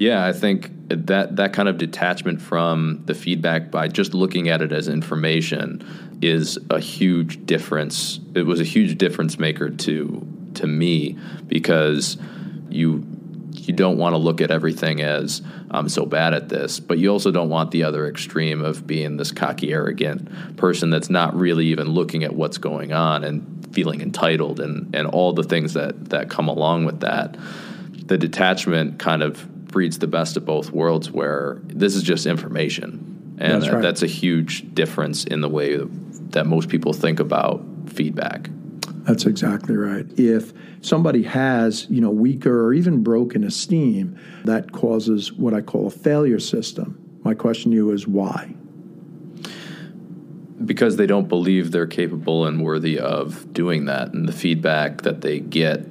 [0.00, 4.62] Yeah, I think that that kind of detachment from the feedback by just looking at
[4.62, 8.18] it as information is a huge difference.
[8.34, 12.16] It was a huge difference maker to to me because
[12.70, 13.06] you
[13.52, 17.10] you don't want to look at everything as I'm so bad at this, but you
[17.10, 21.66] also don't want the other extreme of being this cocky, arrogant person that's not really
[21.66, 26.08] even looking at what's going on and feeling entitled and, and all the things that,
[26.08, 27.36] that come along with that.
[28.06, 33.36] The detachment kind of breeds the best of both worlds where this is just information.
[33.38, 33.82] And that's, right.
[33.82, 35.78] that's a huge difference in the way
[36.30, 38.50] that most people think about feedback.
[39.04, 40.06] That's exactly right.
[40.18, 40.52] If
[40.82, 45.90] somebody has, you know, weaker or even broken esteem, that causes what I call a
[45.90, 47.20] failure system.
[47.24, 48.54] My question to you is why?
[50.64, 55.22] because they don't believe they're capable and worthy of doing that and the feedback that
[55.22, 55.86] they get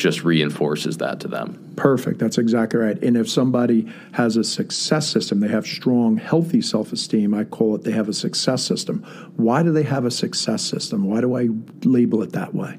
[0.00, 1.72] just reinforces that to them.
[1.76, 2.18] Perfect.
[2.18, 3.00] That's exactly right.
[3.02, 7.76] And if somebody has a success system, they have strong, healthy self esteem, I call
[7.76, 9.02] it they have a success system.
[9.36, 11.04] Why do they have a success system?
[11.04, 11.48] Why do I
[11.84, 12.78] label it that way?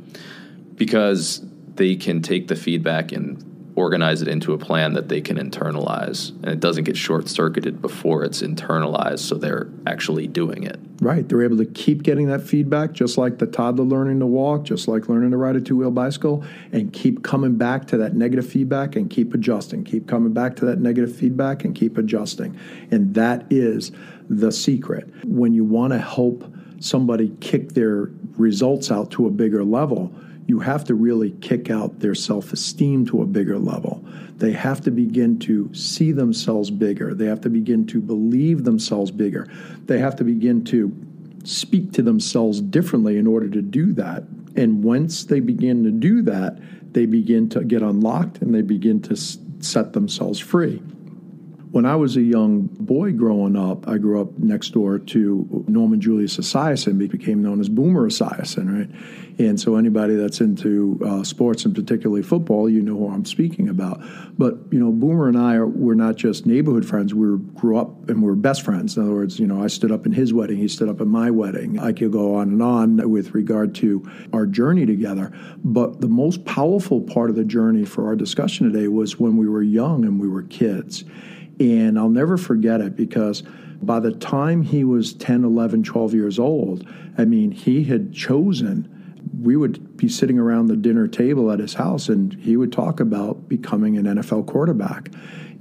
[0.75, 3.50] Because they can take the feedback and
[3.81, 6.29] organize it into a plan that they can internalize.
[6.29, 10.79] And it doesn't get short circuited before it's internalized so they're actually doing it.
[11.01, 11.27] Right.
[11.27, 14.87] They're able to keep getting that feedback just like the toddler learning to walk just
[14.87, 18.95] like learning to ride a two-wheel bicycle and keep coming back to that negative feedback
[18.95, 19.83] and keep adjusting.
[19.83, 22.57] Keep coming back to that negative feedback and keep adjusting.
[22.91, 23.91] And that is
[24.29, 25.09] the secret.
[25.25, 26.45] When you want to help
[26.79, 30.13] somebody kick their results out to a bigger level
[30.47, 34.03] you have to really kick out their self esteem to a bigger level.
[34.37, 37.13] They have to begin to see themselves bigger.
[37.13, 39.47] They have to begin to believe themselves bigger.
[39.85, 40.95] They have to begin to
[41.43, 44.23] speak to themselves differently in order to do that.
[44.55, 46.59] And once they begin to do that,
[46.93, 50.81] they begin to get unlocked and they begin to set themselves free.
[51.71, 56.01] When I was a young boy growing up, I grew up next door to Norman
[56.01, 59.39] Julius Esiason, became known as Boomer Esiason, right?
[59.39, 63.69] And so anybody that's into uh, sports and particularly football, you know who I'm speaking
[63.69, 64.01] about.
[64.37, 67.13] But you know, Boomer and I are, were not just neighborhood friends.
[67.13, 68.97] We grew up and we were best friends.
[68.97, 71.07] In other words, you know, I stood up in his wedding, he stood up at
[71.07, 71.79] my wedding.
[71.79, 75.31] I could go on and on with regard to our journey together.
[75.63, 79.47] But the most powerful part of the journey for our discussion today was when we
[79.47, 81.05] were young and we were kids.
[81.59, 83.43] And I'll never forget it because
[83.81, 86.87] by the time he was 10, 11, 12 years old,
[87.17, 88.87] I mean, he had chosen.
[89.41, 92.99] We would be sitting around the dinner table at his house, and he would talk
[92.99, 95.09] about becoming an NFL quarterback.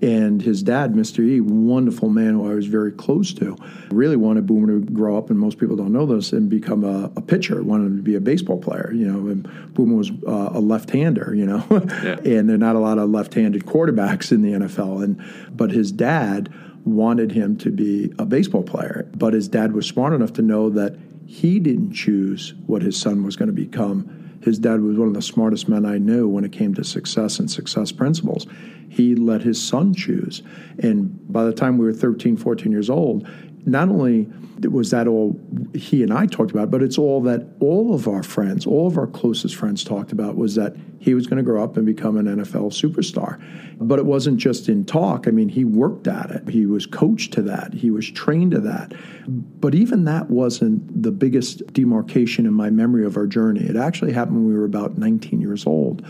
[0.03, 1.21] And his dad, Mr.
[1.21, 3.57] E, wonderful man who I was very close to,
[3.91, 7.13] really wanted Boomer to grow up, and most people don't know this, and become a,
[7.17, 8.91] a pitcher, wanted him to be a baseball player.
[8.95, 11.35] You know, and Boomer was uh, a left-hander.
[11.35, 12.19] You know, yeah.
[12.25, 15.05] and there are not a lot of left-handed quarterbacks in the NFL.
[15.05, 15.23] And
[15.55, 16.53] but his dad
[16.87, 20.71] wanted him to be a baseball player, but his dad was smart enough to know
[20.71, 25.09] that he didn't choose what his son was going to become his dad was one
[25.09, 28.47] of the smartest men I knew when it came to success and success principles.
[28.91, 30.43] He let his son choose.
[30.81, 33.27] And by the time we were 13, 14 years old,
[33.65, 34.29] not only
[34.69, 35.39] was that all
[35.75, 38.99] he and I talked about, but it's all that all of our friends, all of
[38.99, 42.17] our closest friends talked about was that he was going to grow up and become
[42.19, 43.43] an NFL superstar.
[43.81, 45.27] But it wasn't just in talk.
[45.27, 46.49] I mean, he worked at it.
[46.49, 47.73] He was coached to that.
[47.73, 48.93] He was trained to that.
[49.27, 53.65] But even that wasn't the biggest demarcation in my memory of our journey.
[53.65, 56.07] It actually happened when we were about 19 years old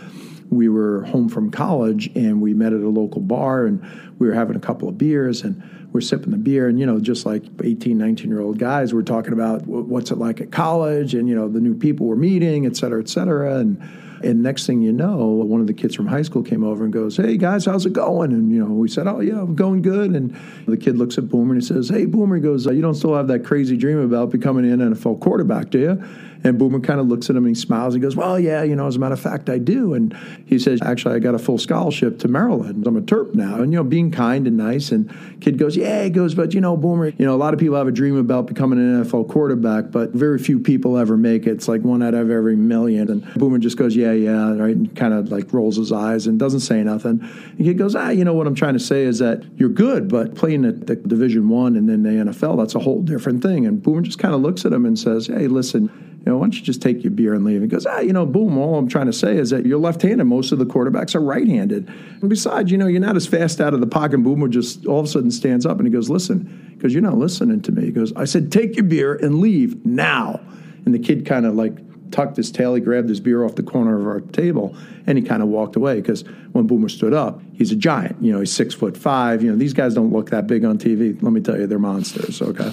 [0.51, 3.81] we were home from college and we met at a local bar and
[4.19, 7.01] we were having a couple of beers and we're sipping the beer and you know
[7.01, 11.15] just like 18 19 year old guys we're talking about what's it like at college
[11.15, 13.57] and you know the new people we're meeting et cetera et cetera.
[13.57, 13.81] And
[14.23, 16.93] and next thing you know, one of the kids from high school came over and
[16.93, 19.83] goes, "Hey guys, how's it going?" And you know, we said, "Oh yeah, I'm going
[19.83, 22.73] good." And the kid looks at Boomer and he says, "Hey Boomer," he goes, uh,
[22.73, 26.05] "You don't still have that crazy dream about becoming an NFL quarterback, do you?"
[26.43, 27.95] And Boomer kind of looks at him and he smiles.
[27.95, 29.95] He goes, Well, yeah, you know, as a matter of fact, I do.
[29.95, 32.87] And he says, Actually, I got a full scholarship to Maryland.
[32.87, 33.57] I'm a Terp now.
[33.57, 34.91] And, you know, being kind and nice.
[34.91, 37.61] And kid goes, Yeah, he goes, But, you know, Boomer, you know, a lot of
[37.61, 41.47] people have a dream about becoming an NFL quarterback, but very few people ever make
[41.47, 41.51] it.
[41.51, 43.11] It's like one out of every million.
[43.11, 44.77] And Boomer just goes, Yeah, yeah, right.
[44.77, 47.21] And kind of like rolls his eyes and doesn't say nothing.
[47.21, 50.09] And kid goes, Ah, you know, what I'm trying to say is that you're good,
[50.09, 53.67] but playing at the Division One and then the NFL, that's a whole different thing.
[53.67, 56.45] And Boomer just kind of looks at him and says, Hey, listen, you know, why
[56.45, 57.63] don't you just take your beer and leave?
[57.63, 60.25] He goes, ah, you know, boom, all I'm trying to say is that you're left-handed.
[60.25, 61.89] Most of the quarterbacks are right-handed.
[61.89, 64.17] And besides, you know, you're not as fast out of the pocket.
[64.17, 67.03] And Boomer just all of a sudden stands up and he goes, listen, because you're
[67.03, 67.87] not listening to me.
[67.87, 70.41] He goes, I said, take your beer and leave now.
[70.85, 71.79] And the kid kind of like
[72.11, 72.75] tucked his tail.
[72.75, 75.77] He grabbed his beer off the corner of our table and he kind of walked
[75.77, 78.23] away because when Boomer stood up, he's a giant.
[78.23, 79.43] You know, he's six foot five.
[79.43, 81.21] You know, these guys don't look that big on TV.
[81.23, 82.41] Let me tell you, they're monsters.
[82.41, 82.73] Okay.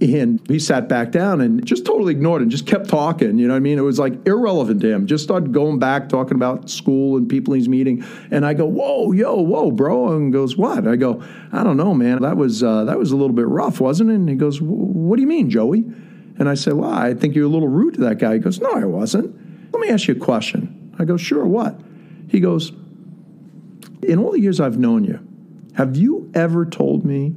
[0.00, 3.38] And he sat back down and just totally ignored and just kept talking.
[3.38, 3.78] You know what I mean?
[3.78, 5.06] It was like irrelevant to him.
[5.06, 8.04] Just started going back, talking about school and people he's meeting.
[8.30, 10.16] And I go, whoa, yo, whoa, bro.
[10.16, 10.88] And goes, what?
[10.88, 12.22] I go, I don't know, man.
[12.22, 14.14] That was uh, that was a little bit rough, wasn't it?
[14.14, 15.84] And he goes, what do you mean, Joey?
[16.38, 18.34] And I said, well, I think you're a little rude to that guy.
[18.34, 19.72] He goes, no, I wasn't.
[19.72, 20.94] Let me ask you a question.
[20.98, 21.80] I go, sure, what?
[22.28, 22.72] He goes,
[24.02, 25.20] in all the years I've known you,
[25.74, 27.34] have you ever told me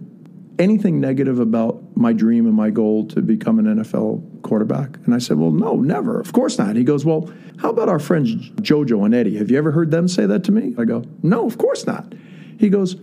[0.59, 4.97] anything negative about my dream and my goal to become an NFL quarterback?
[5.05, 6.19] And I said, Well, no, never.
[6.19, 6.75] Of course not.
[6.75, 9.37] He goes, Well, how about our friends JoJo and Eddie?
[9.37, 10.75] Have you ever heard them say that to me?
[10.77, 12.13] I go, No, of course not.
[12.59, 12.95] He goes,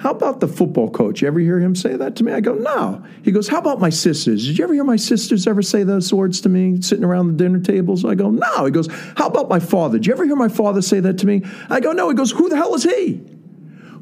[0.00, 1.20] how about the football coach?
[1.20, 2.32] You ever hear him say that to me?
[2.32, 3.04] I go, no.
[3.22, 4.46] He goes, how about my sisters?
[4.46, 7.44] Did you ever hear my sisters ever say those words to me sitting around the
[7.44, 8.02] dinner tables?
[8.02, 8.64] I go, no.
[8.64, 8.88] He goes,
[9.18, 9.98] how about my father?
[9.98, 11.42] Did you ever hear my father say that to me?
[11.68, 12.08] I go, no.
[12.08, 13.20] He goes, who the hell is he?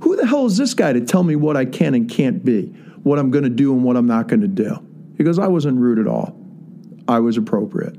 [0.02, 2.66] Who the hell is this guy to tell me what I can and can't be,
[3.02, 4.76] what I'm going to do and what I'm not going to do?
[5.16, 6.40] He goes, I wasn't rude at all.
[7.08, 7.96] I was appropriate.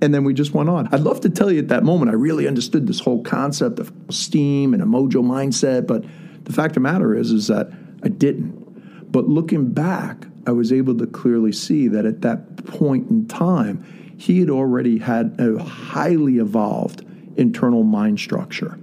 [0.00, 0.88] And then we just went on.
[0.92, 3.92] I'd love to tell you at that moment, I really understood this whole concept of
[4.08, 6.04] steam and a mojo mindset, but
[6.42, 7.70] the fact of the matter is, is that
[8.02, 9.12] I didn't.
[9.12, 13.84] But looking back, I was able to clearly see that at that point in time,
[14.16, 17.04] he had already had a highly evolved
[17.36, 18.78] internal mind structure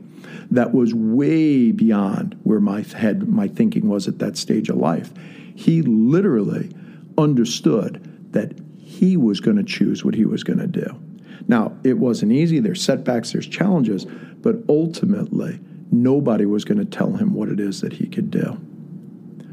[0.51, 5.11] that was way beyond where my head, my thinking was at that stage of life.
[5.55, 6.71] He literally
[7.17, 10.99] understood that he was going to choose what he was going to do.
[11.47, 12.59] Now, it wasn't easy.
[12.59, 15.59] There's setbacks, there's challenges, but ultimately,
[15.91, 18.57] nobody was going to tell him what it is that he could do.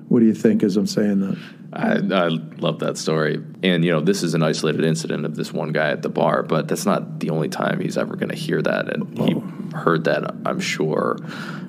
[0.09, 1.39] What do you think as I'm saying that?
[1.73, 3.43] I, I love that story.
[3.63, 6.45] And, you know, this is an isolated incident of this one guy at the bar,
[6.45, 8.95] but that's not the only time he's ever going to hear that.
[8.95, 9.27] And oh.
[9.27, 11.19] he heard that, I'm sure,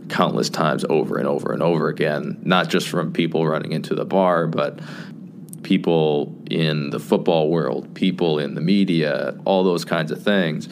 [0.09, 4.05] countless times over and over and over again, not just from people running into the
[4.05, 4.80] bar, but
[5.63, 10.70] people in the football world, people in the media, all those kinds of things.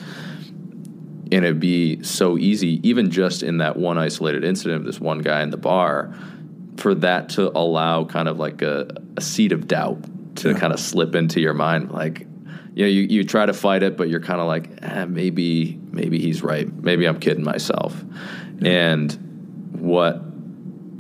[1.34, 5.20] And it'd be so easy, even just in that one isolated incident of this one
[5.20, 6.14] guy in the bar,
[6.78, 9.98] for that to allow kind of like a, a seed of doubt
[10.38, 10.60] to yeah.
[10.60, 11.92] kind of slip into your mind.
[11.92, 12.28] Like,
[12.76, 15.80] you know, you, you try to fight it, but you're kind of like, eh, maybe,
[15.92, 16.72] maybe he's right.
[16.72, 18.00] Maybe I'm kidding myself.
[18.60, 18.92] Yeah.
[18.92, 19.12] And
[19.72, 20.22] what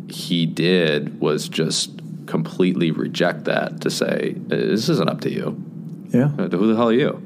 [0.09, 1.91] he did was just
[2.25, 5.63] completely reject that to say, this isn't up to you.
[6.09, 6.29] Yeah.
[6.29, 7.21] Who the hell are you?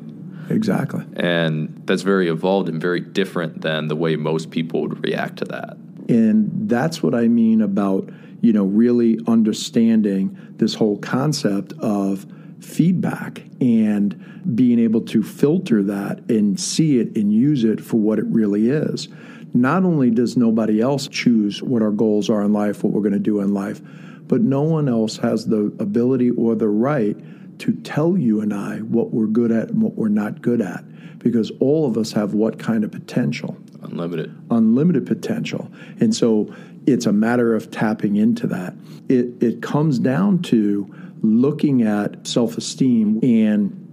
[0.49, 1.03] Exactly.
[1.15, 5.45] And that's very evolved and very different than the way most people would react to
[5.45, 5.77] that.
[6.09, 8.09] And that's what I mean about,
[8.41, 12.25] you know, really understanding this whole concept of
[12.59, 18.19] feedback and being able to filter that and see it and use it for what
[18.19, 19.09] it really is.
[19.53, 23.13] Not only does nobody else choose what our goals are in life, what we're going
[23.13, 23.81] to do in life,
[24.27, 27.17] but no one else has the ability or the right
[27.59, 30.83] to tell you and I what we're good at and what we're not good at
[31.19, 33.57] because all of us have what kind of potential?
[33.81, 34.35] Unlimited.
[34.49, 35.69] Unlimited potential.
[35.99, 36.53] And so
[36.85, 38.73] it's a matter of tapping into that.
[39.09, 43.83] It, it comes down to looking at self esteem and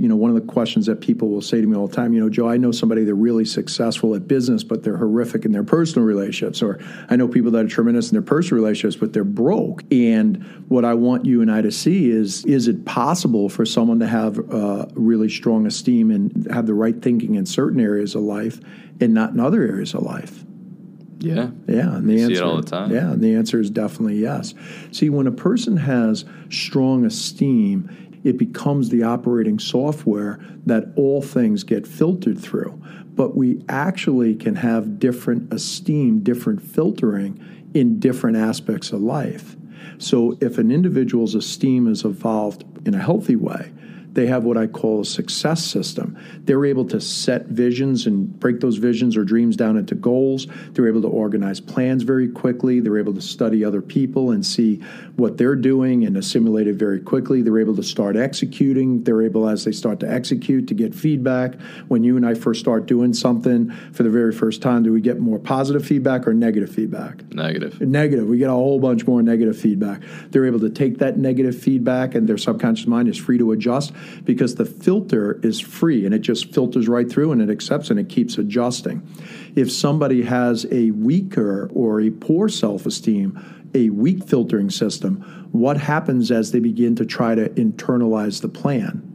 [0.00, 2.14] you know, one of the questions that people will say to me all the time,
[2.14, 5.52] you know, Joe, I know somebody they're really successful at business, but they're horrific in
[5.52, 6.62] their personal relationships.
[6.62, 6.80] Or
[7.10, 9.84] I know people that are tremendous in their personal relationships, but they're broke.
[9.92, 14.00] And what I want you and I to see is, is it possible for someone
[14.00, 18.22] to have uh, really strong esteem and have the right thinking in certain areas of
[18.22, 18.58] life
[19.02, 20.46] and not in other areas of life?
[21.18, 21.50] Yeah.
[21.68, 21.96] Yeah.
[21.96, 22.90] And the you answer, see it all the time.
[22.90, 23.12] Yeah.
[23.12, 24.54] And the answer is definitely yes.
[24.92, 31.64] See, when a person has strong esteem, it becomes the operating software that all things
[31.64, 32.80] get filtered through.
[33.14, 37.42] But we actually can have different esteem, different filtering
[37.74, 39.56] in different aspects of life.
[39.98, 43.72] So if an individual's esteem is evolved in a healthy way,
[44.12, 46.18] they have what I call a success system.
[46.44, 50.46] They're able to set visions and break those visions or dreams down into goals.
[50.72, 52.80] They're able to organize plans very quickly.
[52.80, 54.76] They're able to study other people and see
[55.16, 57.42] what they're doing and assimilate it very quickly.
[57.42, 59.04] They're able to start executing.
[59.04, 61.60] They're able, as they start to execute, to get feedback.
[61.88, 65.00] When you and I first start doing something for the very first time, do we
[65.00, 67.32] get more positive feedback or negative feedback?
[67.32, 67.80] Negative.
[67.80, 68.26] Negative.
[68.26, 70.02] We get a whole bunch more negative feedback.
[70.30, 73.92] They're able to take that negative feedback and their subconscious mind is free to adjust
[74.24, 77.98] because the filter is free and it just filters right through and it accepts and
[77.98, 79.06] it keeps adjusting.
[79.56, 83.38] If somebody has a weaker or a poor self esteem,
[83.74, 89.06] a weak filtering system, what happens as they begin to try to internalize the plan?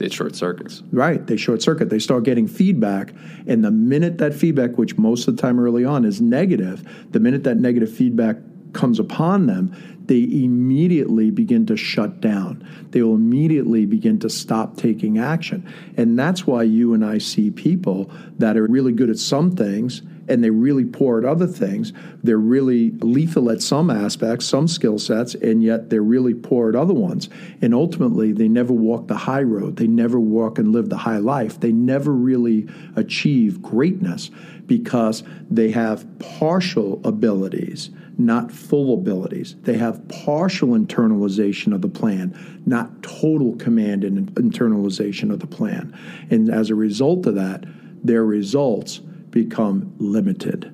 [0.00, 0.82] It short circuits.
[0.90, 1.24] Right.
[1.24, 1.88] They short circuit.
[1.90, 3.12] They start getting feedback.
[3.46, 7.20] And the minute that feedback, which most of the time early on is negative, the
[7.20, 8.36] minute that negative feedback
[8.72, 9.72] comes upon them,
[10.06, 12.66] they immediately begin to shut down.
[12.90, 15.66] They will immediately begin to stop taking action.
[15.96, 20.02] And that's why you and I see people that are really good at some things
[20.28, 21.92] and they really poor at other things.
[22.22, 26.76] They're really lethal at some aspects, some skill sets, and yet they're really poor at
[26.76, 27.28] other ones.
[27.60, 29.76] And ultimately, they never walk the high road.
[29.76, 31.60] They never walk and live the high life.
[31.60, 34.30] They never really achieve greatness
[34.66, 39.56] because they have partial abilities not full abilities.
[39.62, 45.96] They have partial internalization of the plan, not total command and internalization of the plan.
[46.30, 47.64] And as a result of that,
[48.04, 50.70] their results become limited.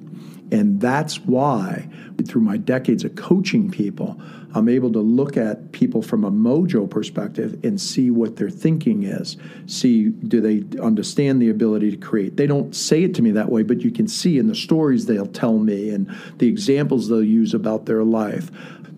[0.53, 1.88] And that's why,
[2.26, 4.20] through my decades of coaching people,
[4.53, 9.05] I'm able to look at people from a mojo perspective and see what their thinking
[9.05, 9.36] is.
[9.66, 12.36] See, do they understand the ability to create?
[12.36, 15.07] They don't say it to me that way, but you can see in the stories
[15.07, 18.51] they'll tell me and the examples they'll use about their life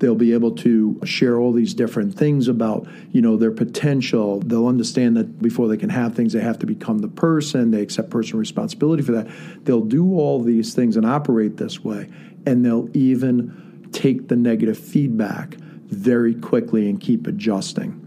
[0.03, 4.41] they'll be able to share all these different things about you know their potential.
[4.41, 7.71] They'll understand that before they can have things they have to become the person.
[7.71, 9.29] They accept personal responsibility for that.
[9.65, 12.11] They'll do all these things and operate this way
[12.45, 17.99] and they'll even take the negative feedback very quickly and keep adjusting.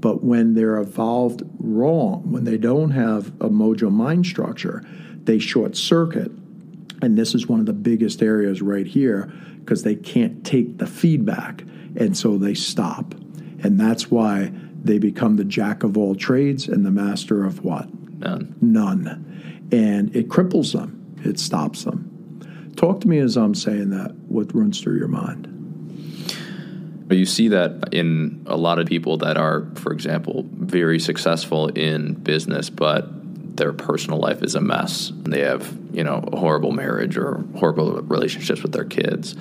[0.00, 4.84] But when they're evolved wrong when they don't have a mojo mind structure
[5.24, 6.32] they short circuit
[7.02, 9.32] and this is one of the biggest areas right here
[9.64, 11.62] because they can't take the feedback.
[11.96, 13.14] And so they stop.
[13.62, 14.52] And that's why
[14.82, 17.88] they become the jack of all trades and the master of what?
[18.18, 18.56] None.
[18.60, 19.68] None.
[19.72, 22.72] And it cripples them, it stops them.
[22.76, 24.14] Talk to me as I'm saying that.
[24.28, 25.48] What runs through your mind?
[27.06, 31.68] But you see that in a lot of people that are, for example, very successful
[31.68, 33.08] in business, but
[33.56, 35.12] their personal life is a mess.
[35.14, 39.34] They have, you know, a horrible marriage or horrible relationships with their kids.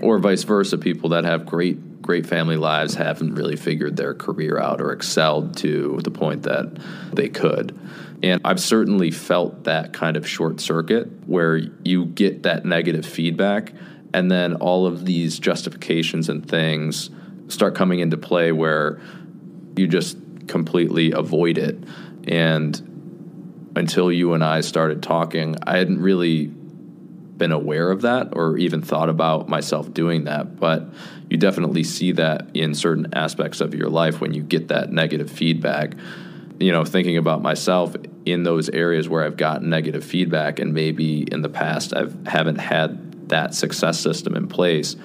[0.00, 4.58] Or vice versa, people that have great, great family lives haven't really figured their career
[4.58, 6.78] out or excelled to the point that
[7.12, 7.78] they could.
[8.22, 13.72] And I've certainly felt that kind of short circuit where you get that negative feedback
[14.14, 17.10] and then all of these justifications and things
[17.48, 19.00] start coming into play where
[19.76, 20.16] you just
[20.48, 21.78] completely avoid it.
[22.26, 22.87] And
[23.78, 28.82] until you and I started talking, I hadn't really been aware of that or even
[28.82, 30.58] thought about myself doing that.
[30.58, 30.88] But
[31.30, 35.30] you definitely see that in certain aspects of your life when you get that negative
[35.30, 35.94] feedback.
[36.58, 37.94] You know, thinking about myself
[38.26, 42.58] in those areas where I've gotten negative feedback and maybe in the past I haven't
[42.58, 44.96] had that success system in place.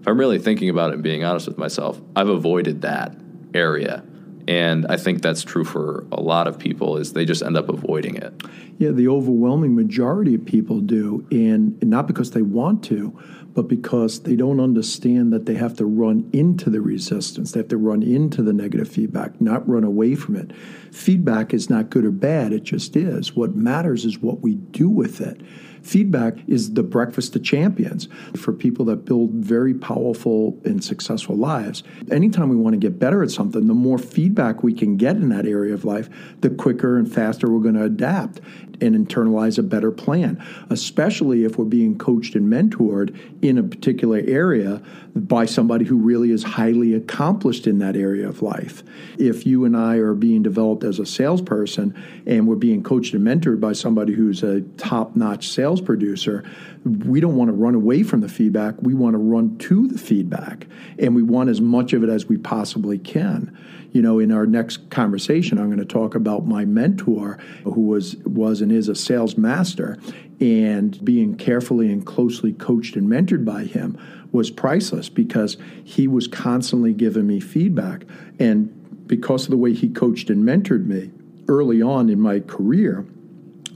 [0.00, 3.14] If I'm really thinking about it and being honest with myself, I've avoided that
[3.52, 4.02] area
[4.46, 7.68] and I think that's true for a lot of people is they just end up
[7.68, 8.42] avoiding it.
[8.78, 13.16] Yeah, the overwhelming majority of people do, and not because they want to,
[13.54, 17.52] but because they don't understand that they have to run into the resistance.
[17.52, 20.52] They have to run into the negative feedback, not run away from it.
[20.92, 23.36] Feedback is not good or bad, it just is.
[23.36, 25.40] What matters is what we do with it.
[25.84, 31.82] Feedback is the breakfast of champions for people that build very powerful and successful lives.
[32.10, 35.28] Anytime we want to get better at something, the more feedback we can get in
[35.28, 36.08] that area of life,
[36.40, 38.40] the quicker and faster we're going to adapt
[38.80, 44.22] and internalize a better plan, especially if we're being coached and mentored in a particular
[44.26, 44.82] area
[45.14, 48.82] by somebody who really is highly accomplished in that area of life.
[49.18, 51.94] If you and I are being developed as a salesperson
[52.26, 56.44] and we're being coached and mentored by somebody who's a top notch sales producer,
[56.84, 58.74] we don't want to run away from the feedback.
[58.80, 60.66] We want to run to the feedback
[60.98, 63.56] and we want as much of it as we possibly can
[63.94, 68.16] you know, in our next conversation, I'm going to talk about my mentor, who was
[68.26, 69.98] was and is a sales master,
[70.40, 73.96] and being carefully and closely coached and mentored by him
[74.32, 78.04] was priceless because he was constantly giving me feedback,
[78.40, 81.12] and because of the way he coached and mentored me
[81.46, 83.06] early on in my career,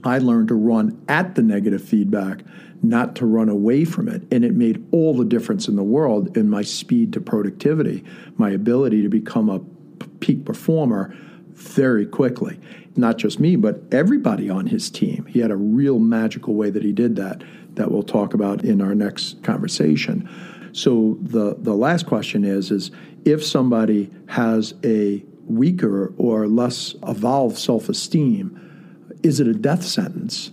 [0.02, 2.40] I learned to run at the negative feedback
[2.82, 4.22] not to run away from it.
[4.32, 8.04] And it made all the difference in the world in my speed to productivity,
[8.36, 9.60] my ability to become a
[10.20, 11.14] peak performer
[11.48, 12.58] very quickly.
[12.96, 15.26] Not just me, but everybody on his team.
[15.26, 17.42] He had a real magical way that he did that
[17.74, 20.28] that we'll talk about in our next conversation.
[20.72, 22.90] So the the last question is is
[23.24, 30.50] if somebody has a weaker or less evolved self-esteem, is it a death sentence?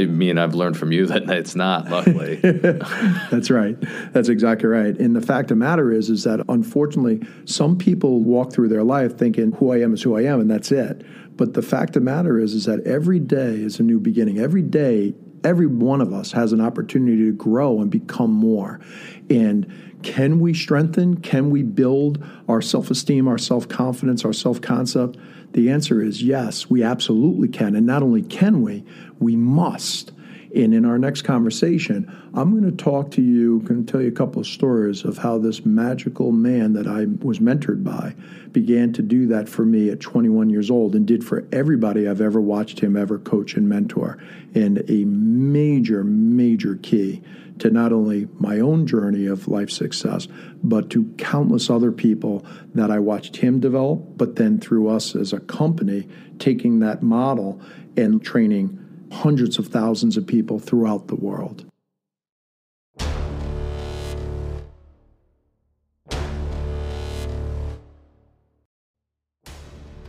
[0.00, 2.36] I mean, I've learned from you that it's not, luckily.
[3.30, 3.76] That's right.
[4.12, 4.96] That's exactly right.
[4.98, 8.84] And the fact of the matter is, is that unfortunately, some people walk through their
[8.84, 11.04] life thinking who I am is who I am, and that's it.
[11.36, 14.38] But the fact of the matter is, is that every day is a new beginning.
[14.38, 18.80] Every day, every one of us has an opportunity to grow and become more.
[19.28, 21.20] And can we strengthen?
[21.20, 25.16] Can we build our self esteem, our self confidence, our self concept?
[25.52, 27.74] The answer is yes, we absolutely can.
[27.74, 28.84] And not only can we,
[29.18, 30.12] we must.
[30.54, 34.08] And in our next conversation, I'm going to talk to you, going to tell you
[34.08, 38.14] a couple of stories of how this magical man that I was mentored by
[38.50, 42.20] began to do that for me at 21 years old and did for everybody I've
[42.20, 44.18] ever watched him ever coach and mentor.
[44.54, 47.22] And a major, major key
[47.60, 50.28] to not only my own journey of life success,
[50.62, 52.44] but to countless other people
[52.74, 56.08] that I watched him develop, but then through us as a company,
[56.38, 57.60] taking that model
[57.96, 58.78] and training
[59.12, 61.64] hundreds of thousands of people throughout the world.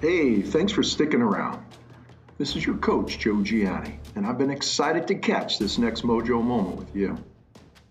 [0.01, 1.63] Hey, thanks for sticking around.
[2.39, 6.43] This is your coach, Joe Gianni, and I've been excited to catch this next mojo
[6.43, 7.19] moment with you.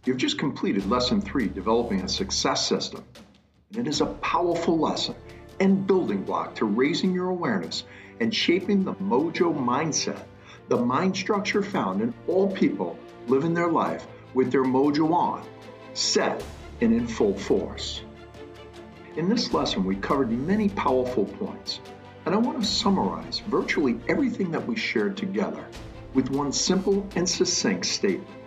[0.06, 3.04] You've just completed lesson three, developing a success system.
[3.68, 5.14] And it is a powerful lesson
[5.60, 7.84] and building block to raising your awareness
[8.18, 10.22] and shaping the mojo mindset,
[10.68, 12.98] the mind structure found in all people
[13.28, 15.46] living their life with their mojo on,
[15.92, 16.42] set,
[16.80, 18.02] and in full force.
[19.16, 21.80] In this lesson, we covered many powerful points,
[22.24, 25.66] and I want to summarize virtually everything that we shared together
[26.14, 28.39] with one simple and succinct statement.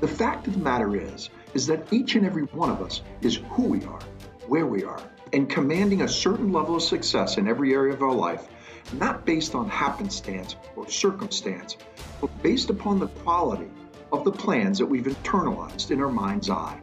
[0.00, 3.40] The fact of the matter is, is that each and every one of us is
[3.50, 4.02] who we are,
[4.46, 8.14] where we are, and commanding a certain level of success in every area of our
[8.14, 8.46] life,
[8.92, 11.76] not based on happenstance or circumstance,
[12.20, 13.70] but based upon the quality
[14.12, 16.80] of the plans that we've internalized in our mind's eye.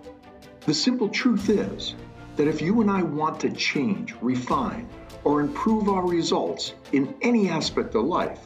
[0.66, 1.93] The simple truth is
[2.36, 4.89] that if you and I want to change, refine,
[5.24, 8.39] or improve our results in any aspect of life,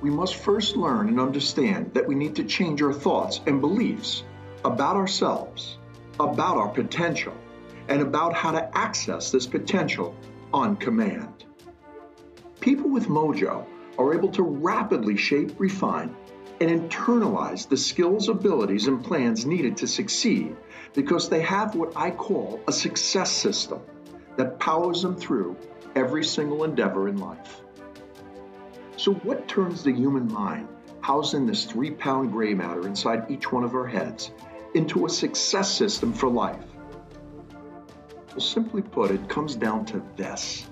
[0.00, 4.22] we must first learn and understand that we need to change our thoughts and beliefs
[4.64, 5.78] about ourselves,
[6.18, 7.34] about our potential,
[7.88, 10.14] and about how to access this potential
[10.52, 11.44] on command.
[12.60, 13.66] People with mojo
[13.98, 16.14] are able to rapidly shape, refine,
[16.60, 20.56] and internalize the skills, abilities, and plans needed to succeed
[20.94, 23.80] because they have what I call a success system
[24.36, 25.56] that powers them through
[25.94, 27.60] every single endeavor in life.
[28.96, 30.68] So, what turns the human mind,
[31.00, 34.30] housed in this three pound gray matter inside each one of our heads,
[34.74, 36.64] into a success system for life?
[38.30, 40.66] Well, simply put, it comes down to this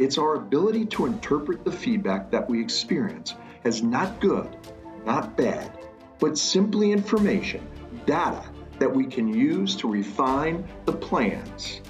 [0.00, 4.56] it's our ability to interpret the feedback that we experience as not good,
[5.04, 5.78] not bad,
[6.18, 7.66] but simply information,
[8.06, 8.42] data
[8.78, 11.82] that we can use to refine the plans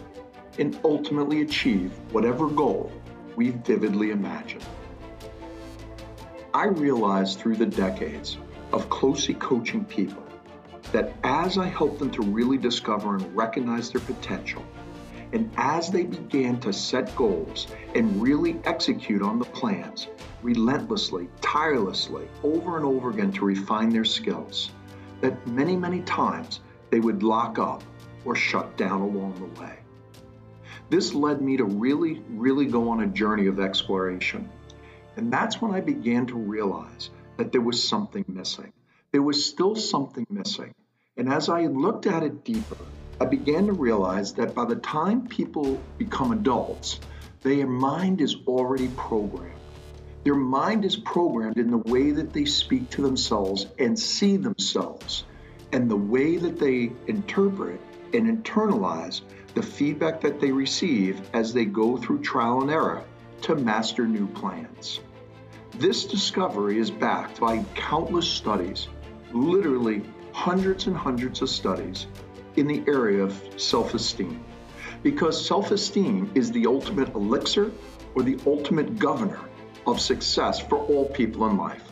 [0.59, 2.91] and ultimately achieve whatever goal
[3.37, 4.61] we vividly imagine.
[6.53, 8.37] I realized through the decades
[8.73, 10.25] of closely coaching people
[10.91, 14.65] that as I helped them to really discover and recognize their potential,
[15.33, 20.09] and as they began to set goals and really execute on the plans,
[20.43, 24.73] relentlessly, tirelessly, over and over again to refine their skills,
[25.21, 27.85] that many, many times they would lock up
[28.25, 29.79] or shut down along the way.
[30.89, 34.51] This led me to really, really go on a journey of exploration
[35.17, 38.73] and that's when I began to realize that there was something missing.
[39.13, 40.75] There was still something missing.
[41.17, 42.77] And as I looked at it deeper,
[43.21, 47.01] I began to realize that by the time people become adults,
[47.43, 49.59] their mind is already programmed.
[50.25, 55.25] Their mind is programmed in the way that they speak to themselves and see themselves,
[55.73, 57.81] and the way that they interpret
[58.13, 59.23] and internalize
[59.55, 63.05] the feedback that they receive as they go through trial and error
[63.43, 65.01] to master new plans.
[65.79, 68.89] This discovery is backed by countless studies,
[69.33, 72.07] literally hundreds and hundreds of studies
[72.57, 74.45] in the area of self esteem.
[75.03, 77.71] Because self esteem is the ultimate elixir
[78.15, 79.41] or the ultimate governor
[79.87, 81.85] of success for all people in life.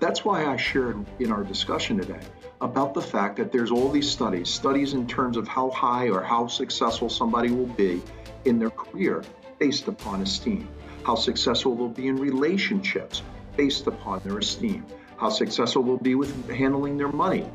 [0.00, 2.20] That's why I shared in our discussion today
[2.60, 6.22] about the fact that there's all these studies, studies in terms of how high or
[6.22, 8.02] how successful somebody will be
[8.44, 9.22] in their career
[9.58, 10.68] based upon esteem
[11.04, 13.22] how successful they'll be in relationships
[13.56, 14.84] based upon their esteem,
[15.16, 17.46] how successful they'll be with handling their money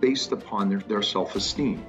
[0.00, 1.84] based upon their, their self esteem,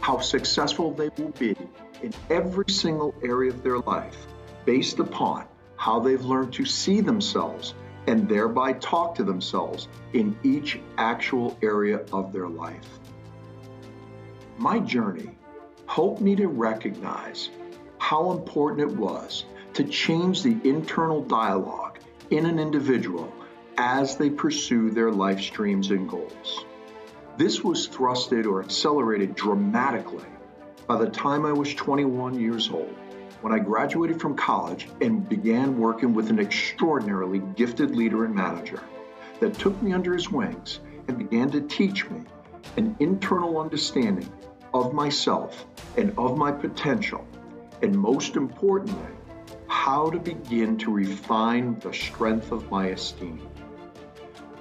[0.00, 1.56] how successful they will be
[2.02, 4.26] in every single area of their life
[4.64, 5.44] based upon
[5.76, 7.74] how they've learned to see themselves
[8.06, 12.88] and thereby talk to themselves in each actual area of their life.
[14.58, 15.30] My journey
[15.86, 17.50] helped me to recognize
[17.98, 19.44] how important it was
[19.76, 21.98] to change the internal dialogue
[22.30, 23.30] in an individual
[23.76, 26.64] as they pursue their life streams and goals.
[27.36, 30.24] This was thrusted or accelerated dramatically
[30.86, 32.94] by the time I was 21 years old
[33.42, 38.80] when I graduated from college and began working with an extraordinarily gifted leader and manager
[39.40, 42.22] that took me under his wings and began to teach me
[42.78, 44.32] an internal understanding
[44.72, 45.66] of myself
[45.98, 47.26] and of my potential,
[47.82, 49.15] and most importantly,
[49.68, 53.40] how to begin to refine the strength of my esteem.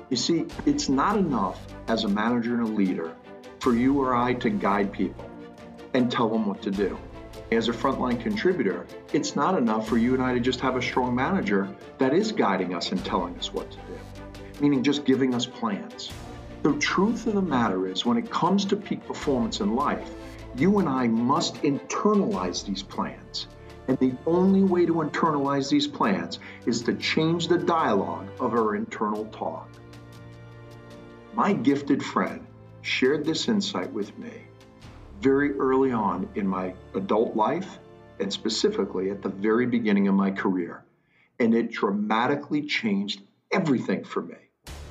[0.09, 3.15] You see, it's not enough as a manager and a leader
[3.59, 5.27] for you or I to guide people
[5.95, 6.97] and tell them what to do.
[7.51, 10.81] As a frontline contributor, it's not enough for you and I to just have a
[10.81, 15.33] strong manager that is guiding us and telling us what to do, meaning just giving
[15.33, 16.11] us plans.
[16.63, 20.09] The truth of the matter is, when it comes to peak performance in life,
[20.55, 23.47] you and I must internalize these plans
[23.87, 28.75] And the only way to internalize these plans is to change the dialogue of our
[28.75, 29.69] internal talk.
[31.33, 32.45] My gifted friend
[32.81, 34.31] shared this insight with me
[35.21, 37.79] very early on in my adult life
[38.19, 40.83] and specifically at the very beginning of my career.
[41.39, 43.21] And it dramatically changed
[43.51, 44.37] everything for me,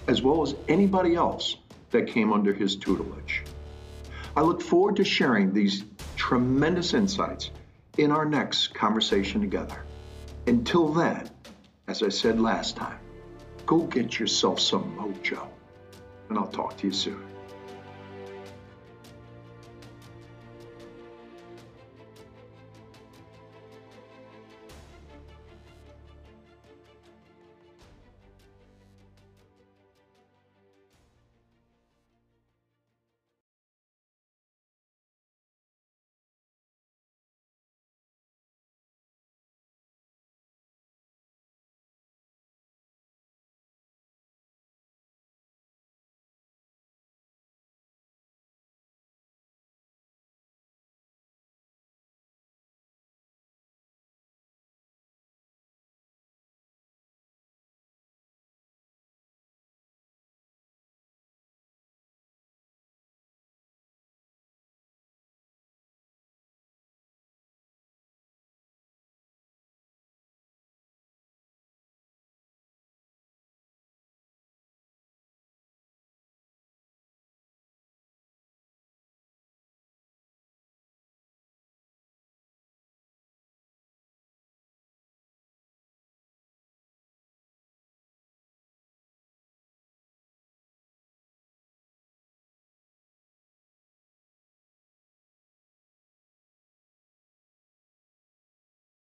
[0.06, 1.56] as well as anybody else
[1.90, 3.44] that came under his tutelage.
[4.36, 5.84] I look forward to sharing these
[6.16, 7.50] tremendous insights
[7.98, 9.84] in our next conversation together.
[10.46, 11.30] Until then,
[11.86, 12.98] as I said last time,
[13.66, 15.46] go get yourself some mojo,
[16.28, 17.33] and I'll talk to you soon.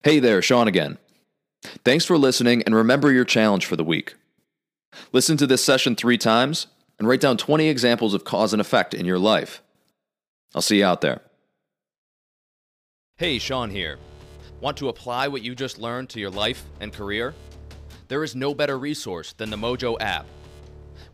[0.06, 1.00] Hey there, Sean again.
[1.84, 4.14] Thanks for listening, and remember your challenge for the week.
[5.12, 6.68] Listen to this session three times
[7.00, 9.64] and write down 20 examples of cause and effect in your life.
[10.54, 11.22] I'll see you out there.
[13.18, 13.98] Hey, Sean here.
[14.62, 17.34] Want to apply what you just learned to your life and career?
[18.08, 20.28] There is no better resource than the Mojo app.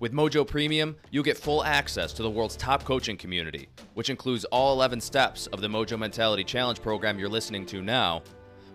[0.02, 4.44] With Mojo Premium, you'll get full access to the world's top coaching community, which includes
[4.46, 8.22] all 11 steps of the Mojo Mentality Challenge program you're listening to now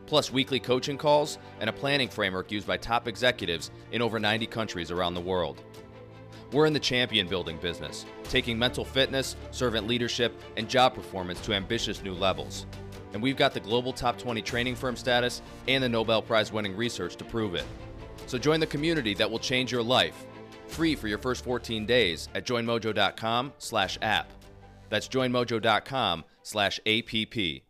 [0.06, 4.46] plus weekly coaching calls and a planning framework used by top executives in over 90
[4.46, 5.62] countries around the world.
[6.52, 11.54] We're in the champion building business, taking mental fitness, servant leadership, and job performance to
[11.54, 12.66] ambitious new levels.
[13.12, 16.76] And we've got the global top 20 training firm status and the Nobel Prize winning
[16.76, 17.64] research to prove it.
[18.26, 20.26] So join the community that will change your life.
[20.68, 24.32] Free for your first 14 days at joinmojo.com/app.
[24.88, 27.65] That's joinmojo.com/app.